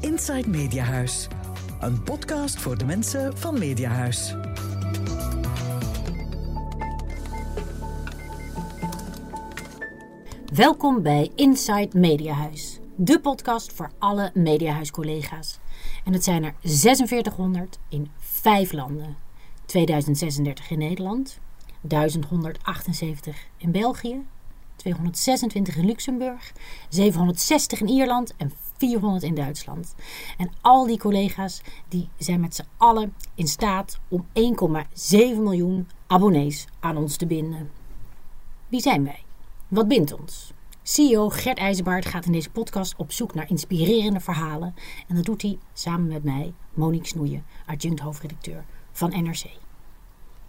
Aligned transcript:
Inside 0.00 0.48
Mediahuis. 0.48 1.28
Een 1.80 2.02
podcast 2.02 2.58
voor 2.58 2.78
de 2.78 2.84
mensen 2.84 3.38
van 3.38 3.58
Mediahuis. 3.58 4.34
Welkom 10.54 11.02
bij 11.02 11.30
Inside 11.34 11.98
Mediahuis, 11.98 12.78
de 12.96 13.20
podcast 13.20 13.72
voor 13.72 13.90
alle 13.98 14.30
Mediahuis-collega's. 14.34 15.58
En 16.04 16.12
het 16.12 16.24
zijn 16.24 16.44
er 16.44 16.54
4600 16.62 17.78
in 17.88 18.10
vijf 18.18 18.72
landen. 18.72 19.16
2036 19.64 20.70
in 20.70 20.78
Nederland, 20.78 21.38
1178 21.80 23.46
in 23.56 23.70
België, 23.70 24.24
226 24.76 25.76
in 25.76 25.86
Luxemburg, 25.86 26.52
760 26.88 27.80
in 27.80 27.88
Ierland 27.88 28.34
en 28.36 28.52
400 28.80 29.22
in 29.22 29.34
Duitsland. 29.34 29.94
En 30.36 30.50
al 30.60 30.86
die 30.86 30.98
collega's 30.98 31.62
die 31.88 32.08
zijn 32.18 32.40
met 32.40 32.54
z'n 32.54 32.66
allen 32.76 33.14
in 33.34 33.48
staat 33.48 33.98
om 34.08 34.26
1,7 34.26 35.16
miljoen 35.18 35.88
abonnees 36.06 36.66
aan 36.80 36.96
ons 36.96 37.16
te 37.16 37.26
binden. 37.26 37.70
Wie 38.68 38.80
zijn 38.80 39.04
wij? 39.04 39.22
Wat 39.68 39.88
bindt 39.88 40.18
ons? 40.20 40.52
CEO 40.82 41.28
Gert 41.28 41.58
IJzerbaard 41.58 42.06
gaat 42.06 42.24
in 42.24 42.32
deze 42.32 42.50
podcast 42.50 42.94
op 42.96 43.12
zoek 43.12 43.34
naar 43.34 43.50
inspirerende 43.50 44.20
verhalen. 44.20 44.74
En 45.08 45.14
dat 45.14 45.24
doet 45.24 45.42
hij 45.42 45.58
samen 45.72 46.06
met 46.06 46.24
mij, 46.24 46.52
Monique 46.74 47.06
Snoeien, 47.06 47.44
adjunct 47.66 48.00
hoofdredacteur 48.00 48.64
van 48.92 49.22
NRC. 49.22 49.44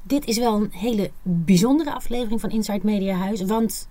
Dit 0.03 0.25
is 0.25 0.37
wel 0.37 0.55
een 0.55 0.71
hele 0.71 1.11
bijzondere 1.21 1.93
aflevering 1.93 2.41
van 2.41 2.49
Inside 2.49 2.81
Media 2.83 3.15
Huis, 3.15 3.41
want 3.41 3.89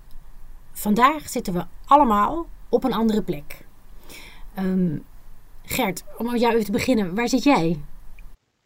vandaag 0.72 1.28
zitten 1.28 1.52
we 1.52 1.66
allemaal 1.84 2.46
op 2.68 2.84
een 2.84 2.92
andere 2.92 3.22
plek. 3.22 3.68
Ehm, 4.54 4.96
Gert, 5.64 6.04
om 6.18 6.30
met 6.30 6.40
jou 6.40 6.52
even 6.52 6.64
te 6.64 6.72
beginnen, 6.72 7.14
waar 7.14 7.28
zit 7.28 7.42
jij? 7.42 7.80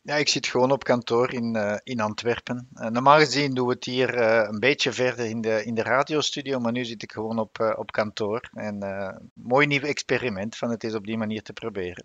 Ja, 0.03 0.15
ik 0.15 0.29
zit 0.29 0.47
gewoon 0.47 0.71
op 0.71 0.85
kantoor 0.85 1.33
in, 1.33 1.57
uh, 1.57 1.75
in 1.83 2.01
Antwerpen. 2.01 2.69
Uh, 2.75 2.87
normaal 2.87 3.19
gezien 3.19 3.55
doen 3.55 3.67
we 3.67 3.73
het 3.73 3.85
hier 3.85 4.19
uh, 4.19 4.49
een 4.51 4.61
beetje 4.61 4.93
verder 4.93 5.25
in 5.25 5.41
de, 5.41 5.65
in 5.65 5.75
de 5.75 5.83
radiostudio, 5.83 6.59
maar 6.61 6.73
nu 6.73 6.85
zit 6.85 7.03
ik 7.03 7.13
gewoon 7.13 7.39
op, 7.39 7.75
op 7.77 7.93
kantoor. 7.93 8.51
En 8.53 8.79
mooi 9.35 9.67
nieuw 9.67 9.81
experiment 9.81 10.57
van 10.57 10.71
het 10.71 10.85
is 10.85 10.95
op 10.95 11.07
die 11.07 11.17
manier 11.17 11.43
te 11.43 11.53
proberen. 11.53 12.05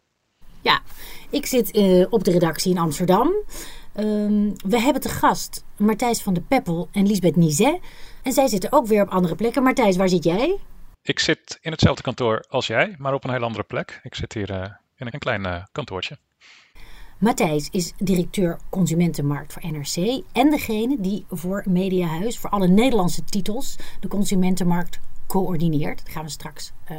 Ja, 0.61 0.81
ik 1.29 1.45
zit 1.45 1.77
op 2.09 2.23
de 2.23 2.31
redactie 2.31 2.71
in 2.71 2.77
Amsterdam. 2.77 3.33
Um, 3.97 4.53
we 4.65 4.81
hebben 4.81 5.01
te 5.01 5.09
gast 5.09 5.63
Martijs 5.77 6.21
van 6.21 6.33
de 6.33 6.41
Peppel 6.41 6.89
en 6.91 7.07
Lisbeth 7.07 7.35
Nizet. 7.35 7.79
En 8.23 8.33
zij 8.33 8.47
zitten 8.47 8.71
ook 8.71 8.87
weer 8.87 9.01
op 9.01 9.09
andere 9.09 9.35
plekken. 9.35 9.63
Martijs, 9.63 9.97
waar 9.97 10.09
zit 10.09 10.23
jij? 10.23 10.59
Ik 11.09 11.19
zit 11.19 11.57
in 11.61 11.71
hetzelfde 11.71 12.03
kantoor 12.03 12.45
als 12.49 12.67
jij, 12.67 12.95
maar 12.97 13.13
op 13.13 13.23
een 13.23 13.29
heel 13.29 13.43
andere 13.43 13.63
plek. 13.63 13.99
Ik 14.03 14.15
zit 14.15 14.33
hier 14.33 14.49
in 14.97 15.07
een 15.11 15.19
klein 15.19 15.67
kantoortje. 15.71 16.17
Matthijs 17.19 17.69
is 17.71 17.93
directeur 17.97 18.59
Consumentenmarkt 18.69 19.53
voor 19.53 19.71
NRC 19.71 20.23
en 20.33 20.49
degene 20.49 20.97
die 20.99 21.25
voor 21.29 21.63
Mediahuis, 21.69 22.39
voor 22.39 22.49
alle 22.49 22.67
Nederlandse 22.67 23.23
titels, 23.23 23.75
de 23.99 24.07
Consumentenmarkt 24.07 24.99
coördineert. 25.27 26.05
Daar 26.05 26.13
gaan 26.13 26.23
we 26.23 26.29
straks 26.29 26.71
uh, 26.91 26.97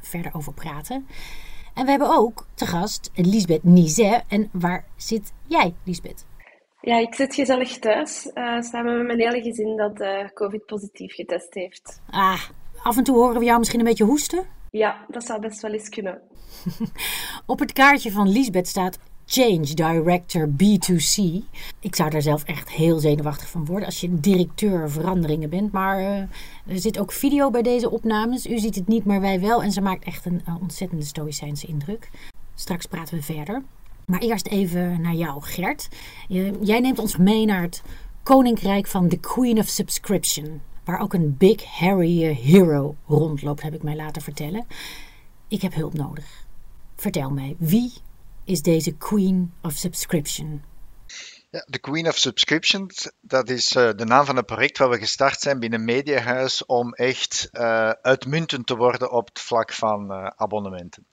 verder 0.00 0.34
over 0.34 0.52
praten. 0.52 1.06
En 1.74 1.84
we 1.84 1.90
hebben 1.90 2.16
ook 2.16 2.46
te 2.54 2.66
gast 2.66 3.10
Lisbeth 3.14 3.64
Nizet. 3.64 4.24
En 4.28 4.48
waar 4.52 4.84
zit 4.96 5.32
jij, 5.46 5.74
Lisbeth? 5.84 6.26
Ja, 6.80 6.98
ik 6.98 7.14
zit 7.14 7.34
gezellig 7.34 7.78
thuis, 7.78 8.30
uh, 8.34 8.60
samen 8.60 8.96
met 8.96 9.06
mijn 9.06 9.18
hele 9.18 9.42
gezin 9.42 9.76
dat 9.76 10.00
uh, 10.00 10.28
COVID-positief 10.34 11.14
getest 11.14 11.54
heeft. 11.54 12.00
Ah, 12.10 12.42
af 12.82 12.96
en 12.96 13.04
toe 13.04 13.16
horen 13.16 13.38
we 13.38 13.44
jou 13.44 13.58
misschien 13.58 13.78
een 13.80 13.86
beetje 13.86 14.04
hoesten? 14.04 14.44
Ja, 14.70 15.04
dat 15.08 15.24
zou 15.24 15.40
best 15.40 15.60
wel 15.60 15.72
eens 15.72 15.88
kunnen. 15.88 16.20
Op 17.46 17.58
het 17.58 17.72
kaartje 17.72 18.10
van 18.10 18.28
Lisbeth 18.28 18.68
staat 18.68 18.98
Change 19.26 19.74
Director 19.74 20.48
B2C. 20.48 21.44
Ik 21.80 21.94
zou 21.94 22.10
daar 22.10 22.22
zelf 22.22 22.44
echt 22.44 22.70
heel 22.70 22.98
zenuwachtig 22.98 23.48
van 23.48 23.64
worden 23.64 23.86
als 23.86 24.00
je 24.00 24.20
directeur 24.20 24.90
veranderingen 24.90 25.50
bent. 25.50 25.72
Maar 25.72 26.00
uh, 26.00 26.16
er 26.66 26.78
zit 26.78 26.98
ook 26.98 27.12
video 27.12 27.50
bij 27.50 27.62
deze 27.62 27.90
opnames. 27.90 28.46
U 28.46 28.58
ziet 28.58 28.74
het 28.74 28.88
niet, 28.88 29.04
maar 29.04 29.20
wij 29.20 29.40
wel. 29.40 29.62
En 29.62 29.72
ze 29.72 29.80
maakt 29.80 30.04
echt 30.04 30.24
een 30.24 30.42
uh, 30.48 30.54
ontzettende 30.60 31.04
stoïcijnse 31.04 31.66
indruk. 31.66 32.10
Straks 32.54 32.86
praten 32.86 33.16
we 33.16 33.22
verder. 33.22 33.62
Maar 34.06 34.20
eerst 34.20 34.46
even 34.46 35.00
naar 35.00 35.14
jou, 35.14 35.42
Gert. 35.42 35.88
jij 36.60 36.80
neemt 36.80 36.98
ons 36.98 37.16
mee 37.16 37.44
naar 37.44 37.62
het 37.62 37.82
koninkrijk 38.22 38.86
van 38.86 39.08
The 39.08 39.16
Queen 39.16 39.58
of 39.58 39.66
Subscription. 39.66 40.60
Waar 40.84 41.00
ook 41.00 41.14
een 41.14 41.36
Big 41.36 41.64
Harry 41.64 42.24
uh, 42.24 42.36
Hero 42.36 42.96
rondloopt, 43.06 43.62
heb 43.62 43.74
ik 43.74 43.82
mij 43.82 43.96
laten 43.96 44.22
vertellen. 44.22 44.66
Ik 45.48 45.62
heb 45.62 45.74
hulp 45.74 45.94
nodig. 45.94 46.44
Vertel 46.96 47.30
mij, 47.30 47.56
wie 47.58 47.92
is 48.44 48.62
deze 48.62 48.92
Queen 48.96 49.52
of 49.62 49.72
Subscription? 49.72 50.62
De 51.50 51.78
Queen 51.78 52.08
of 52.08 52.16
Subscription, 52.16 52.90
dat 53.20 53.48
is 53.48 53.76
uh, 53.76 53.90
de 53.96 54.04
naam 54.04 54.24
van 54.24 54.36
een 54.36 54.44
project 54.44 54.78
waar 54.78 54.88
we 54.88 54.98
gestart 54.98 55.40
zijn 55.40 55.58
binnen 55.58 55.84
Mediahuis 55.84 56.66
om 56.66 56.94
echt 56.94 57.48
uh, 57.52 57.90
uitmuntend 57.90 58.66
te 58.66 58.76
worden 58.76 59.12
op 59.12 59.28
het 59.28 59.40
vlak 59.40 59.72
van 59.72 60.12
abonnementen. 60.36 61.06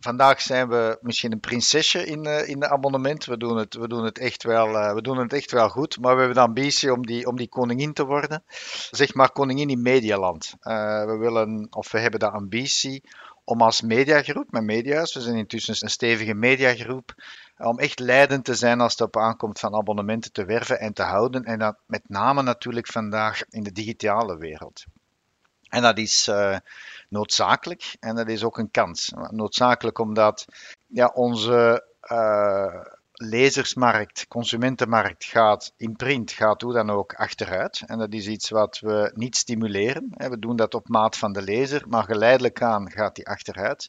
Vandaag 0.00 0.40
zijn 0.40 0.68
we 0.68 0.98
misschien 1.00 1.32
een 1.32 1.40
prinsesje 1.40 2.04
in, 2.04 2.24
in 2.24 2.60
de 2.60 2.68
abonnement. 2.68 3.24
We 3.24 3.36
doen, 3.36 3.56
het, 3.56 3.74
we, 3.74 3.88
doen 3.88 4.04
het 4.04 4.18
echt 4.18 4.42
wel, 4.42 4.94
we 4.94 5.02
doen 5.02 5.18
het 5.18 5.32
echt 5.32 5.50
wel 5.50 5.68
goed, 5.68 6.00
maar 6.00 6.12
we 6.12 6.18
hebben 6.18 6.36
de 6.36 6.48
ambitie 6.48 6.92
om 6.92 7.06
die, 7.06 7.26
om 7.26 7.36
die 7.36 7.48
koningin 7.48 7.92
te 7.92 8.04
worden. 8.04 8.42
Zeg 8.90 9.14
maar 9.14 9.32
koningin 9.32 9.70
in 9.70 9.82
Medialand. 9.82 10.54
we 10.60 11.16
willen, 11.18 11.66
of 11.70 11.90
we 11.92 11.98
hebben 11.98 12.20
de 12.20 12.30
ambitie 12.30 13.02
om 13.48 13.62
als 13.62 13.80
mediagroep, 13.80 14.50
met 14.50 14.62
Media's, 14.62 15.14
we 15.14 15.20
zijn 15.20 15.36
intussen 15.36 15.76
een 15.78 15.90
stevige 15.90 16.34
mediagroep, 16.34 17.14
om 17.58 17.78
echt 17.78 17.98
leidend 17.98 18.44
te 18.44 18.54
zijn 18.54 18.80
als 18.80 18.92
het 18.92 19.00
op 19.00 19.16
aankomt 19.16 19.58
van 19.58 19.74
abonnementen 19.74 20.32
te 20.32 20.44
werven 20.44 20.80
en 20.80 20.92
te 20.92 21.02
houden. 21.02 21.44
En 21.44 21.58
dat 21.58 21.76
met 21.86 22.08
name 22.08 22.42
natuurlijk 22.42 22.86
vandaag 22.86 23.42
in 23.48 23.62
de 23.62 23.72
digitale 23.72 24.36
wereld. 24.36 24.84
En 25.68 25.82
dat 25.82 25.98
is 25.98 26.28
uh, 26.30 26.56
noodzakelijk 27.08 27.96
en 28.00 28.16
dat 28.16 28.28
is 28.28 28.44
ook 28.44 28.58
een 28.58 28.70
kans. 28.70 29.12
Noodzakelijk 29.30 29.98
omdat 29.98 30.44
ja, 30.86 31.06
onze 31.14 31.84
uh, 32.12 32.84
lezersmarkt, 33.12 34.26
consumentenmarkt 34.28 35.24
gaat 35.24 35.72
in 35.76 35.96
print, 35.96 36.30
gaat 36.30 36.62
hoe 36.62 36.72
dan 36.72 36.90
ook 36.90 37.14
achteruit. 37.14 37.82
En 37.86 37.98
dat 37.98 38.12
is 38.12 38.26
iets 38.26 38.50
wat 38.50 38.78
we 38.78 39.10
niet 39.14 39.36
stimuleren. 39.36 40.08
We 40.16 40.38
doen 40.38 40.56
dat 40.56 40.74
op 40.74 40.88
maat 40.88 41.16
van 41.16 41.32
de 41.32 41.42
lezer, 41.42 41.84
maar 41.88 42.04
geleidelijk 42.04 42.62
aan 42.62 42.90
gaat 42.90 43.14
die 43.14 43.26
achteruit. 43.26 43.86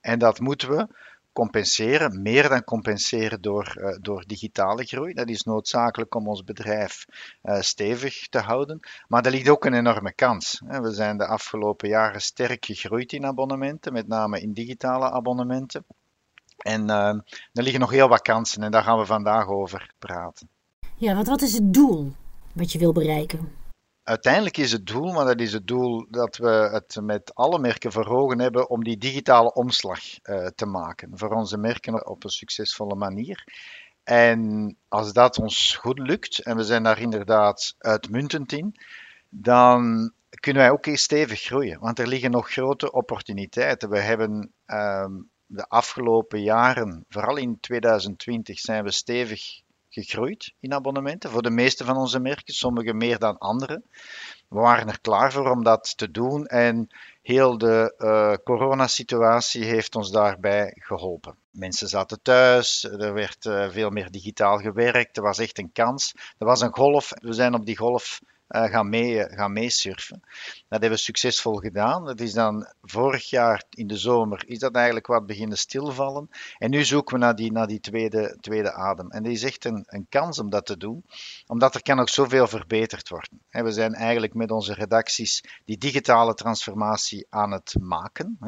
En 0.00 0.18
dat 0.18 0.40
moeten 0.40 0.76
we 0.76 0.86
compenseren, 1.32 2.22
meer 2.22 2.48
dan 2.48 2.64
compenseren 2.64 3.40
door, 3.40 3.74
uh, 3.76 3.96
door 4.00 4.24
digitale 4.26 4.84
groei. 4.84 5.14
Dat 5.14 5.28
is 5.28 5.42
noodzakelijk 5.42 6.14
om 6.14 6.28
ons 6.28 6.44
bedrijf 6.44 7.04
uh, 7.42 7.60
stevig 7.60 8.28
te 8.28 8.38
houden. 8.38 8.80
Maar 9.08 9.24
er 9.24 9.30
ligt 9.30 9.48
ook 9.48 9.64
een 9.64 9.74
enorme 9.74 10.12
kans. 10.14 10.62
We 10.66 10.92
zijn 10.92 11.16
de 11.16 11.26
afgelopen 11.26 11.88
jaren 11.88 12.20
sterk 12.20 12.64
gegroeid 12.64 13.12
in 13.12 13.26
abonnementen, 13.26 13.92
met 13.92 14.08
name 14.08 14.40
in 14.40 14.52
digitale 14.52 15.10
abonnementen. 15.10 15.84
En 16.56 16.88
uh, 16.88 17.08
er 17.52 17.62
liggen 17.62 17.80
nog 17.80 17.90
heel 17.90 18.08
wat 18.08 18.22
kansen 18.22 18.62
en 18.62 18.70
daar 18.70 18.82
gaan 18.82 18.98
we 18.98 19.06
vandaag 19.06 19.48
over 19.48 19.94
praten. 19.98 20.48
Ja, 20.96 21.14
want 21.14 21.26
wat 21.26 21.42
is 21.42 21.52
het 21.52 21.74
doel 21.74 22.12
wat 22.52 22.72
je 22.72 22.78
wil 22.78 22.92
bereiken? 22.92 23.52
Uiteindelijk 24.10 24.56
is 24.56 24.72
het 24.72 24.86
doel, 24.86 25.12
maar 25.12 25.24
dat 25.24 25.40
is 25.40 25.52
het 25.52 25.66
doel 25.66 26.06
dat 26.08 26.36
we 26.36 26.48
het 26.48 26.98
met 27.02 27.34
alle 27.34 27.58
merken 27.58 27.92
voor 27.92 28.06
ogen 28.06 28.40
hebben 28.40 28.70
om 28.70 28.84
die 28.84 28.96
digitale 28.96 29.52
omslag 29.52 30.00
uh, 30.22 30.46
te 30.46 30.66
maken. 30.66 31.10
Voor 31.14 31.30
onze 31.30 31.58
merken 31.58 32.06
op 32.06 32.24
een 32.24 32.30
succesvolle 32.30 32.94
manier. 32.94 33.44
En 34.04 34.76
als 34.88 35.12
dat 35.12 35.38
ons 35.38 35.76
goed 35.76 35.98
lukt, 35.98 36.38
en 36.38 36.56
we 36.56 36.64
zijn 36.64 36.82
daar 36.82 37.00
inderdaad 37.00 37.74
uitmuntend 37.78 38.52
in, 38.52 38.76
dan 39.28 40.12
kunnen 40.30 40.62
wij 40.62 40.70
ook 40.70 40.88
stevig 40.92 41.40
groeien. 41.40 41.80
Want 41.80 41.98
er 41.98 42.08
liggen 42.08 42.30
nog 42.30 42.50
grote 42.50 42.92
opportuniteiten. 42.92 43.90
We 43.90 43.98
hebben 43.98 44.52
um, 44.66 45.30
de 45.46 45.68
afgelopen 45.68 46.42
jaren, 46.42 47.04
vooral 47.08 47.36
in 47.36 47.60
2020, 47.60 48.58
zijn 48.58 48.84
we 48.84 48.90
stevig 48.90 49.62
gegroeid 49.90 50.54
in 50.60 50.74
abonnementen. 50.74 51.30
Voor 51.30 51.42
de 51.42 51.50
meeste 51.50 51.84
van 51.84 51.96
onze 51.96 52.20
merken, 52.20 52.54
sommige 52.54 52.94
meer 52.94 53.18
dan 53.18 53.38
andere. 53.38 53.82
We 54.48 54.58
waren 54.58 54.88
er 54.88 55.00
klaar 55.00 55.32
voor 55.32 55.50
om 55.50 55.64
dat 55.64 55.96
te 55.96 56.10
doen 56.10 56.46
en 56.46 56.88
heel 57.22 57.58
de 57.58 57.94
uh, 57.98 58.34
coronasituatie 58.44 59.64
heeft 59.64 59.94
ons 59.94 60.10
daarbij 60.10 60.72
geholpen. 60.74 61.36
Mensen 61.50 61.88
zaten 61.88 62.22
thuis, 62.22 62.84
er 62.84 63.12
werd 63.12 63.44
uh, 63.44 63.70
veel 63.70 63.90
meer 63.90 64.10
digitaal 64.10 64.58
gewerkt, 64.58 65.16
er 65.16 65.22
was 65.22 65.38
echt 65.38 65.58
een 65.58 65.72
kans. 65.72 66.14
Er 66.38 66.46
was 66.46 66.60
een 66.60 66.74
golf, 66.74 67.12
we 67.14 67.32
zijn 67.32 67.54
op 67.54 67.66
die 67.66 67.76
golf 67.76 68.20
gaan, 68.50 68.88
mee, 68.88 69.28
gaan 69.28 69.52
meesurfen. 69.52 70.20
Dat 70.68 70.80
hebben 70.80 70.90
we 70.90 70.96
succesvol 70.96 71.54
gedaan. 71.54 72.04
Dat 72.04 72.20
is 72.20 72.32
dan 72.32 72.72
vorig 72.82 73.30
jaar 73.30 73.64
in 73.70 73.86
de 73.86 73.96
zomer 73.96 74.42
is 74.46 74.58
dat 74.58 74.74
eigenlijk 74.74 75.06
wat 75.06 75.26
beginnen 75.26 75.58
stilvallen. 75.58 76.28
En 76.58 76.70
nu 76.70 76.84
zoeken 76.84 77.14
we 77.14 77.20
naar 77.20 77.36
die, 77.36 77.52
naar 77.52 77.66
die 77.66 77.80
tweede, 77.80 78.36
tweede 78.40 78.72
adem. 78.72 79.10
En 79.10 79.22
dat 79.22 79.32
is 79.32 79.42
echt 79.42 79.64
een, 79.64 79.84
een 79.86 80.06
kans 80.08 80.38
om 80.38 80.50
dat 80.50 80.66
te 80.66 80.76
doen, 80.76 81.04
omdat 81.46 81.74
er 81.74 81.82
kan 81.82 81.96
nog 81.96 82.08
zoveel 82.08 82.46
verbeterd 82.46 83.08
worden. 83.08 83.40
En 83.48 83.64
we 83.64 83.72
zijn 83.72 83.94
eigenlijk 83.94 84.34
met 84.34 84.50
onze 84.50 84.74
redacties 84.74 85.44
die 85.64 85.78
digitale 85.78 86.34
transformatie 86.34 87.26
aan 87.28 87.52
het 87.52 87.74
maken. 87.80 88.38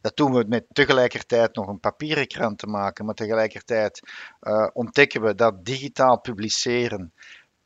Dat 0.00 0.16
doen 0.16 0.32
we 0.32 0.44
met 0.48 0.64
tegelijkertijd 0.72 1.54
nog 1.54 1.66
een 1.66 1.80
papieren 1.80 2.26
krant 2.26 2.58
te 2.58 2.66
maken, 2.66 3.04
maar 3.04 3.14
tegelijkertijd 3.14 4.00
uh, 4.42 4.68
ontdekken 4.72 5.22
we 5.22 5.34
dat 5.34 5.64
digitaal 5.64 6.20
publiceren 6.20 7.12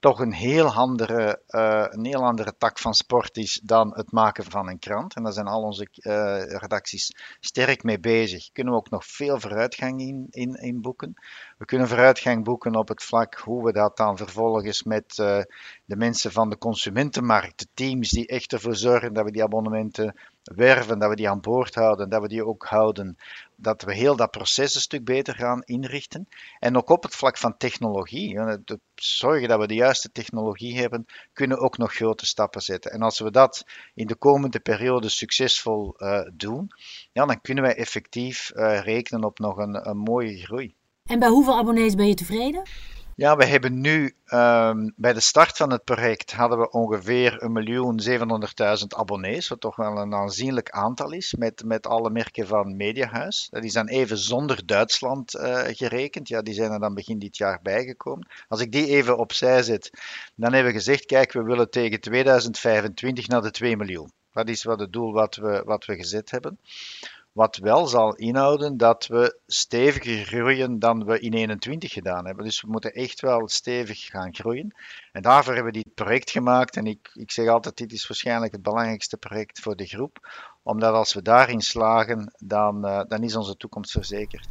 toch 0.01 0.21
een 0.21 0.33
heel, 0.33 0.73
andere, 0.73 1.43
uh, 1.49 1.87
een 1.89 2.05
heel 2.05 2.25
andere 2.25 2.55
tak 2.59 2.79
van 2.79 2.95
sport 2.95 3.37
is 3.37 3.61
dan 3.63 3.93
het 3.95 4.13
maken 4.13 4.45
van 4.45 4.69
een 4.69 4.79
krant. 4.79 5.15
En 5.15 5.23
daar 5.23 5.33
zijn 5.33 5.47
al 5.47 5.63
onze 5.63 5.89
uh, 5.93 6.43
redacties 6.45 7.17
sterk 7.41 7.83
mee 7.83 8.01
bezig. 8.01 8.53
Kunnen 8.53 8.73
we 8.73 8.79
ook 8.79 8.91
nog 8.91 9.07
veel 9.07 9.41
vooruitgang 9.41 10.01
in, 10.01 10.27
in, 10.31 10.55
in 10.55 10.81
boeken. 10.81 11.15
We 11.59 11.65
kunnen 11.65 11.89
vooruitgang 11.89 12.45
boeken 12.45 12.75
op 12.75 12.89
het 12.89 13.03
vlak 13.03 13.35
hoe 13.35 13.65
we 13.65 13.73
dat 13.73 13.97
dan 13.97 14.17
vervolgens 14.17 14.83
met 14.83 15.19
uh, 15.19 15.43
de 15.91 15.97
mensen 15.97 16.33
van 16.33 16.51
de 16.51 16.59
consumentenmarkt, 16.59 17.59
de 17.59 17.67
teams 17.75 18.11
die 18.11 18.27
echt 18.27 18.53
ervoor 18.53 18.77
zorgen 18.77 19.13
dat 19.13 19.25
we 19.25 19.31
die 19.31 19.43
abonnementen 19.43 20.17
werven, 20.43 20.99
dat 20.99 21.09
we 21.09 21.17
die 21.17 21.29
aan 21.29 21.41
boord 21.41 21.75
houden, 21.75 22.09
dat 22.09 22.23
we 22.23 22.29
die 22.29 22.47
ook 22.47 22.65
houden, 22.65 23.17
dat 23.57 23.83
we 23.83 23.95
heel 23.95 24.17
dat 24.17 24.31
proces 24.31 24.75
een 24.75 24.81
stuk 24.81 25.05
beter 25.05 25.35
gaan 25.35 25.63
inrichten. 25.63 26.29
En 26.59 26.77
ook 26.77 26.89
op 26.89 27.03
het 27.03 27.15
vlak 27.15 27.39
van 27.39 27.57
technologie, 27.57 28.39
zorgen 28.95 29.49
dat 29.49 29.61
we 29.61 29.67
de 29.67 29.75
juiste 29.75 30.13
technologie 30.13 30.79
hebben, 30.79 31.07
kunnen 31.33 31.59
ook 31.59 31.79
nog 31.79 31.95
grote 31.95 32.27
stappen 32.27 32.61
zetten. 32.61 32.91
En 32.91 33.03
als 33.03 33.19
we 33.19 33.31
dat 33.31 33.65
in 33.95 34.07
de 34.07 34.17
komende 34.17 34.61
periode 34.61 35.09
succesvol 35.09 35.95
uh, 35.99 36.21
doen, 36.35 36.71
ja, 37.13 37.27
dan 37.27 37.41
kunnen 37.41 37.65
wij 37.65 37.77
effectief 37.77 38.51
uh, 38.55 38.81
rekenen 38.81 39.25
op 39.25 39.39
nog 39.39 39.57
een 39.57 39.97
mooie 39.97 40.37
groei. 40.37 40.75
En 41.05 41.19
bij 41.19 41.29
hoeveel 41.29 41.57
abonnees 41.57 41.95
ben 41.95 42.09
je 42.09 42.15
tevreden? 42.15 42.63
Ja, 43.21 43.37
we 43.37 43.45
hebben 43.45 43.81
nu 43.81 44.15
um, 44.33 44.93
bij 44.97 45.13
de 45.13 45.21
start 45.21 45.57
van 45.57 45.73
het 45.73 45.85
project 45.85 46.33
hadden 46.33 46.59
we 46.59 46.71
ongeveer 46.71 47.33
1.700.000 48.81 48.87
abonnees, 48.89 49.49
wat 49.49 49.61
toch 49.61 49.77
wel 49.77 49.97
een 49.97 50.15
aanzienlijk 50.15 50.71
aantal 50.71 51.13
is, 51.13 51.35
met, 51.35 51.65
met 51.65 51.87
alle 51.87 52.11
merken 52.11 52.47
van 52.47 52.77
Mediahuis. 52.77 53.49
Dat 53.51 53.65
is 53.65 53.73
dan 53.73 53.89
even 53.89 54.19
zonder 54.19 54.67
Duitsland 54.67 55.35
uh, 55.35 55.61
gerekend. 55.65 56.29
Ja, 56.29 56.43
die 56.43 56.55
zijn 56.55 56.73
er 56.73 56.81
dan 56.81 56.95
begin 56.95 57.19
dit 57.19 57.37
jaar 57.37 57.61
bijgekomen. 57.63 58.27
Als 58.49 58.61
ik 58.61 58.73
die 58.73 58.87
even 58.87 59.19
opzij 59.19 59.63
zet, 59.63 59.91
dan 60.35 60.53
hebben 60.53 60.73
we 60.73 60.79
gezegd, 60.79 61.07
kijk, 61.07 61.33
we 61.33 61.43
willen 61.43 61.71
tegen 61.71 62.01
2025 62.01 63.29
naar 63.29 63.43
de 63.43 63.51
2 63.51 63.77
miljoen. 63.77 64.13
Dat 64.33 64.49
is 64.49 64.63
wat 64.63 64.81
het 64.81 64.93
doel 64.93 65.13
wat 65.13 65.37
we, 65.37 65.63
wat 65.65 65.85
we 65.85 65.97
gezet 65.97 66.31
hebben. 66.31 66.59
Wat 67.33 67.57
wel 67.57 67.87
zal 67.87 68.15
inhouden 68.15 68.77
dat 68.77 69.07
we 69.07 69.41
steviger 69.47 70.25
groeien 70.25 70.79
dan 70.79 71.05
we 71.05 71.21
in 71.21 71.33
21 71.33 71.93
gedaan 71.93 72.27
hebben. 72.27 72.45
Dus 72.45 72.61
we 72.61 72.71
moeten 72.71 72.93
echt 72.93 73.21
wel 73.21 73.49
stevig 73.49 74.07
gaan 74.07 74.35
groeien. 74.35 74.75
En 75.13 75.23
daarvoor 75.23 75.55
hebben 75.55 75.73
we 75.73 75.79
dit 75.83 75.95
project 75.95 76.31
gemaakt. 76.31 76.77
En 76.77 76.87
ik, 76.87 77.11
ik 77.13 77.31
zeg 77.31 77.49
altijd, 77.49 77.77
dit 77.77 77.93
is 77.93 78.07
waarschijnlijk 78.07 78.53
het 78.53 78.63
belangrijkste 78.63 79.17
project 79.17 79.61
voor 79.61 79.77
de 79.77 79.87
groep. 79.87 80.29
Omdat 80.63 80.95
als 80.95 81.15
we 81.15 81.23
daarin 81.23 81.61
slagen, 81.61 82.35
dan, 82.39 82.87
uh, 82.87 83.03
dan 83.09 83.23
is 83.23 83.37
onze 83.37 83.57
toekomst 83.57 83.91
verzekerd. 83.91 84.49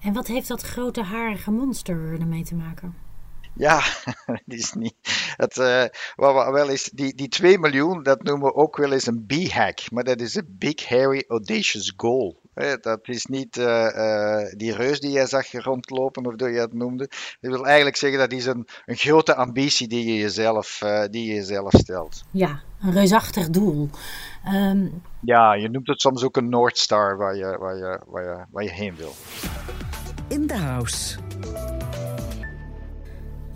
En 0.00 0.12
wat 0.12 0.26
heeft 0.26 0.48
dat 0.48 0.62
grote 0.62 1.02
harige 1.02 1.50
monster 1.50 2.20
ermee 2.20 2.44
te 2.44 2.54
maken? 2.54 3.05
Ja, 3.56 3.82
dat 4.26 4.40
is 4.44 4.72
niet. 4.72 4.94
Het, 5.36 5.56
uh, 5.56 5.84
wat 6.14 6.52
wel 6.52 6.68
is, 6.68 6.90
die, 6.92 7.14
die 7.14 7.28
2 7.28 7.58
miljoen, 7.58 8.02
dat 8.02 8.22
noemen 8.22 8.46
we 8.46 8.54
ook 8.54 8.76
wel 8.76 8.92
eens 8.92 9.06
een 9.06 9.26
B-hack. 9.26 9.90
Maar 9.90 10.04
dat 10.04 10.20
is 10.20 10.34
een 10.34 10.56
Big 10.58 10.88
Hairy 10.88 11.24
Audacious 11.28 11.92
Goal. 11.96 12.44
Dat 12.80 13.00
is 13.02 13.26
niet 13.26 13.56
uh, 13.56 13.64
uh, 13.96 14.52
die 14.56 14.74
reus 14.74 15.00
die 15.00 15.10
jij 15.10 15.26
zag 15.26 15.52
rondlopen, 15.52 16.26
of 16.26 16.34
dat 16.34 16.48
je 16.48 16.60
het 16.60 16.72
noemde. 16.72 17.08
Dat 17.40 17.50
wil 17.50 17.66
eigenlijk 17.66 17.96
zeggen 17.96 18.18
dat 18.18 18.32
is 18.32 18.46
een, 18.46 18.68
een 18.86 18.96
grote 18.96 19.34
ambitie 19.34 19.88
die 19.88 20.06
je 20.06 20.18
jezelf, 20.18 20.78
die 21.10 21.26
je 21.26 21.34
jezelf 21.34 21.72
stelt. 21.76 22.24
Ja, 22.30 22.60
een 22.82 22.92
reusachtig 22.92 23.50
doel. 23.50 23.90
Um... 24.54 25.02
Ja, 25.20 25.54
je 25.54 25.68
noemt 25.68 25.86
het 25.86 26.00
soms 26.00 26.24
ook 26.24 26.36
een 26.36 26.48
North 26.48 26.78
Star 26.78 27.16
waar 27.16 27.36
je, 27.36 27.56
waar 27.58 27.76
je, 27.76 28.00
waar 28.06 28.24
je, 28.24 28.44
waar 28.50 28.64
je 28.64 28.72
heen 28.72 28.96
wil. 28.96 29.12
In 30.28 30.46
the 30.46 30.56
house. 30.56 31.18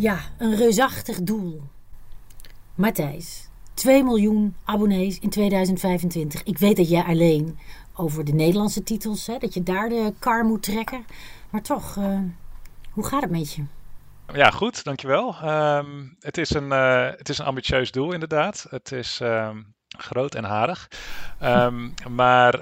Ja, 0.00 0.18
een 0.38 0.56
reusachtig 0.56 1.22
doel. 1.22 1.62
Matthijs, 2.74 3.48
2 3.74 4.04
miljoen 4.04 4.56
abonnees 4.64 5.18
in 5.18 5.30
2025. 5.30 6.42
Ik 6.42 6.58
weet 6.58 6.76
dat 6.76 6.88
jij 6.88 7.02
alleen 7.02 7.58
over 7.94 8.24
de 8.24 8.32
Nederlandse 8.32 8.82
titels, 8.82 9.26
hè, 9.26 9.38
dat 9.38 9.54
je 9.54 9.62
daar 9.62 9.88
de 9.88 10.12
kar 10.18 10.44
moet 10.44 10.62
trekken. 10.62 11.04
Maar 11.50 11.62
toch, 11.62 11.96
uh, 11.96 12.18
hoe 12.90 13.06
gaat 13.06 13.22
het 13.22 13.30
met 13.30 13.52
je? 13.52 13.64
Ja, 14.32 14.50
goed, 14.50 14.84
dankjewel. 14.84 15.36
Um, 15.44 16.16
het, 16.20 16.38
is 16.38 16.50
een, 16.50 16.68
uh, 16.72 17.06
het 17.16 17.28
is 17.28 17.38
een 17.38 17.46
ambitieus 17.46 17.90
doel, 17.90 18.12
inderdaad. 18.12 18.66
Het 18.70 18.92
is 18.92 19.20
um, 19.22 19.74
groot 19.88 20.34
en 20.34 20.44
harig. 20.44 20.88
Um, 21.42 21.94
maar 22.22 22.54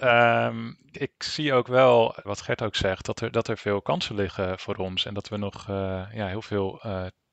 ik 0.91 1.13
zie 1.19 1.53
ook 1.53 1.67
wel, 1.67 2.17
wat 2.23 2.41
Gert 2.41 2.63
ook 2.63 2.77
zegt, 2.77 3.07
dat 3.07 3.21
er, 3.21 3.31
dat 3.31 3.49
er 3.49 3.59
veel 3.59 3.83
kansen 3.83 4.15
liggen 4.15 4.59
voor 4.59 4.77
ons. 4.77 5.07
En 5.07 5.15
dat 5.15 5.29
we 5.29 5.37
nog 5.37 5.69
uh, 5.69 6.03
ja, 6.13 6.27
heel 6.27 6.43
veel 6.43 6.81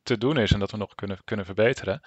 te 0.05 0.17
doen 0.17 0.37
is 0.37 0.51
en 0.51 0.59
dat 0.59 0.71
we 0.71 0.77
nog 0.77 0.95
kunnen, 0.95 1.17
kunnen 1.23 1.45
verbeteren. 1.45 2.01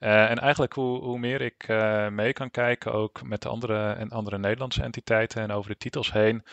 Uh, 0.00 0.30
en 0.30 0.38
eigenlijk 0.38 0.72
hoe, 0.72 1.02
hoe 1.02 1.18
meer 1.18 1.40
ik 1.40 1.68
uh, 1.68 2.08
mee 2.08 2.32
kan 2.32 2.50
kijken, 2.50 2.92
ook 2.92 3.22
met 3.22 3.42
de 3.42 3.48
andere, 3.48 3.92
en 3.92 4.10
andere 4.10 4.38
Nederlandse 4.38 4.82
entiteiten 4.82 5.42
en 5.42 5.50
over 5.50 5.70
de 5.70 5.76
titels 5.76 6.12
heen, 6.12 6.44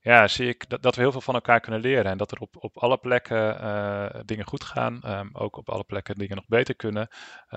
ja, 0.00 0.28
zie 0.28 0.48
ik 0.48 0.68
dat, 0.68 0.82
dat 0.82 0.94
we 0.94 1.00
heel 1.00 1.12
veel 1.12 1.20
van 1.20 1.34
elkaar 1.34 1.60
kunnen 1.60 1.80
leren. 1.80 2.04
En 2.04 2.16
dat 2.16 2.30
er 2.30 2.38
op, 2.38 2.56
op 2.58 2.78
alle 2.78 2.96
plekken 2.96 3.56
uh, 3.60 4.06
dingen 4.24 4.46
goed 4.46 4.64
gaan, 4.64 5.00
um, 5.06 5.30
ook 5.32 5.56
op 5.56 5.68
alle 5.68 5.84
plekken 5.84 6.14
dingen 6.14 6.36
nog 6.36 6.46
beter 6.48 6.76
kunnen. 6.76 7.08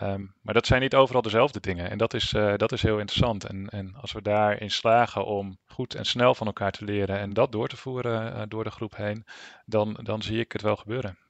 Um, 0.01 0.35
maar 0.41 0.53
dat 0.53 0.65
zijn 0.65 0.81
niet 0.81 0.95
overal 0.95 1.21
dezelfde 1.21 1.59
dingen. 1.59 1.89
En 1.89 1.97
dat 1.97 2.13
is, 2.13 2.29
dat 2.57 2.71
is 2.71 2.81
heel 2.81 2.99
interessant. 2.99 3.45
En, 3.45 3.69
en 3.69 3.95
als 4.01 4.11
we 4.11 4.21
daarin 4.21 4.71
slagen 4.71 5.25
om 5.25 5.57
goed 5.65 5.95
en 5.95 6.05
snel 6.05 6.35
van 6.35 6.47
elkaar 6.47 6.71
te 6.71 6.85
leren 6.85 7.19
en 7.19 7.33
dat 7.33 7.51
door 7.51 7.67
te 7.67 7.77
voeren 7.77 8.49
door 8.49 8.63
de 8.63 8.71
groep 8.71 8.95
heen, 8.95 9.25
dan, 9.65 9.99
dan 10.01 10.21
zie 10.21 10.39
ik 10.39 10.51
het 10.51 10.61
wel 10.61 10.75
gebeuren. 10.75 11.22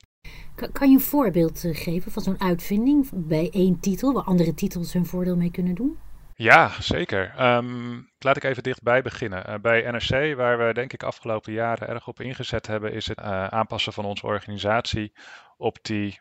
Kan 0.72 0.90
je 0.90 0.96
een 0.96 1.02
voorbeeld 1.02 1.64
eh, 1.64 1.75
geven 1.75 2.12
van 2.12 2.24
zo'n 2.24 2.42
uitvinding 2.42 3.10
bij 3.14 3.50
één 3.52 3.80
titel, 3.80 4.14
waar 4.14 4.24
andere 4.24 4.54
titels 4.54 4.94
hun 4.94 5.06
voordeel 5.06 5.36
mee 5.36 5.52
kunnen 5.52 5.75
doen? 5.75 5.98
Ja, 6.36 6.81
zeker. 6.81 7.56
Um, 7.56 8.10
laat 8.20 8.38
ik 8.38 8.44
even 8.44 8.64
dichtbij 8.64 9.02
beginnen. 9.02 9.50
Uh, 9.50 9.56
bij 9.62 9.92
NRC, 9.92 10.36
waar 10.36 10.58
we 10.58 10.74
denk 10.74 10.94
ik 10.94 11.04
afgelopen 11.04 11.54
jaren 11.54 11.88
erg 11.88 12.08
op 12.08 12.22
ingezet 12.22 12.68
hebben, 12.68 12.94
is 12.94 13.08
het 13.08 13.20
uh, 13.20 13.48
aanpassen 13.48 13.94
van 13.94 14.06
onze 14.06 14.25
organisatie 14.25 15.14
op 15.58 15.78
die 15.81 16.20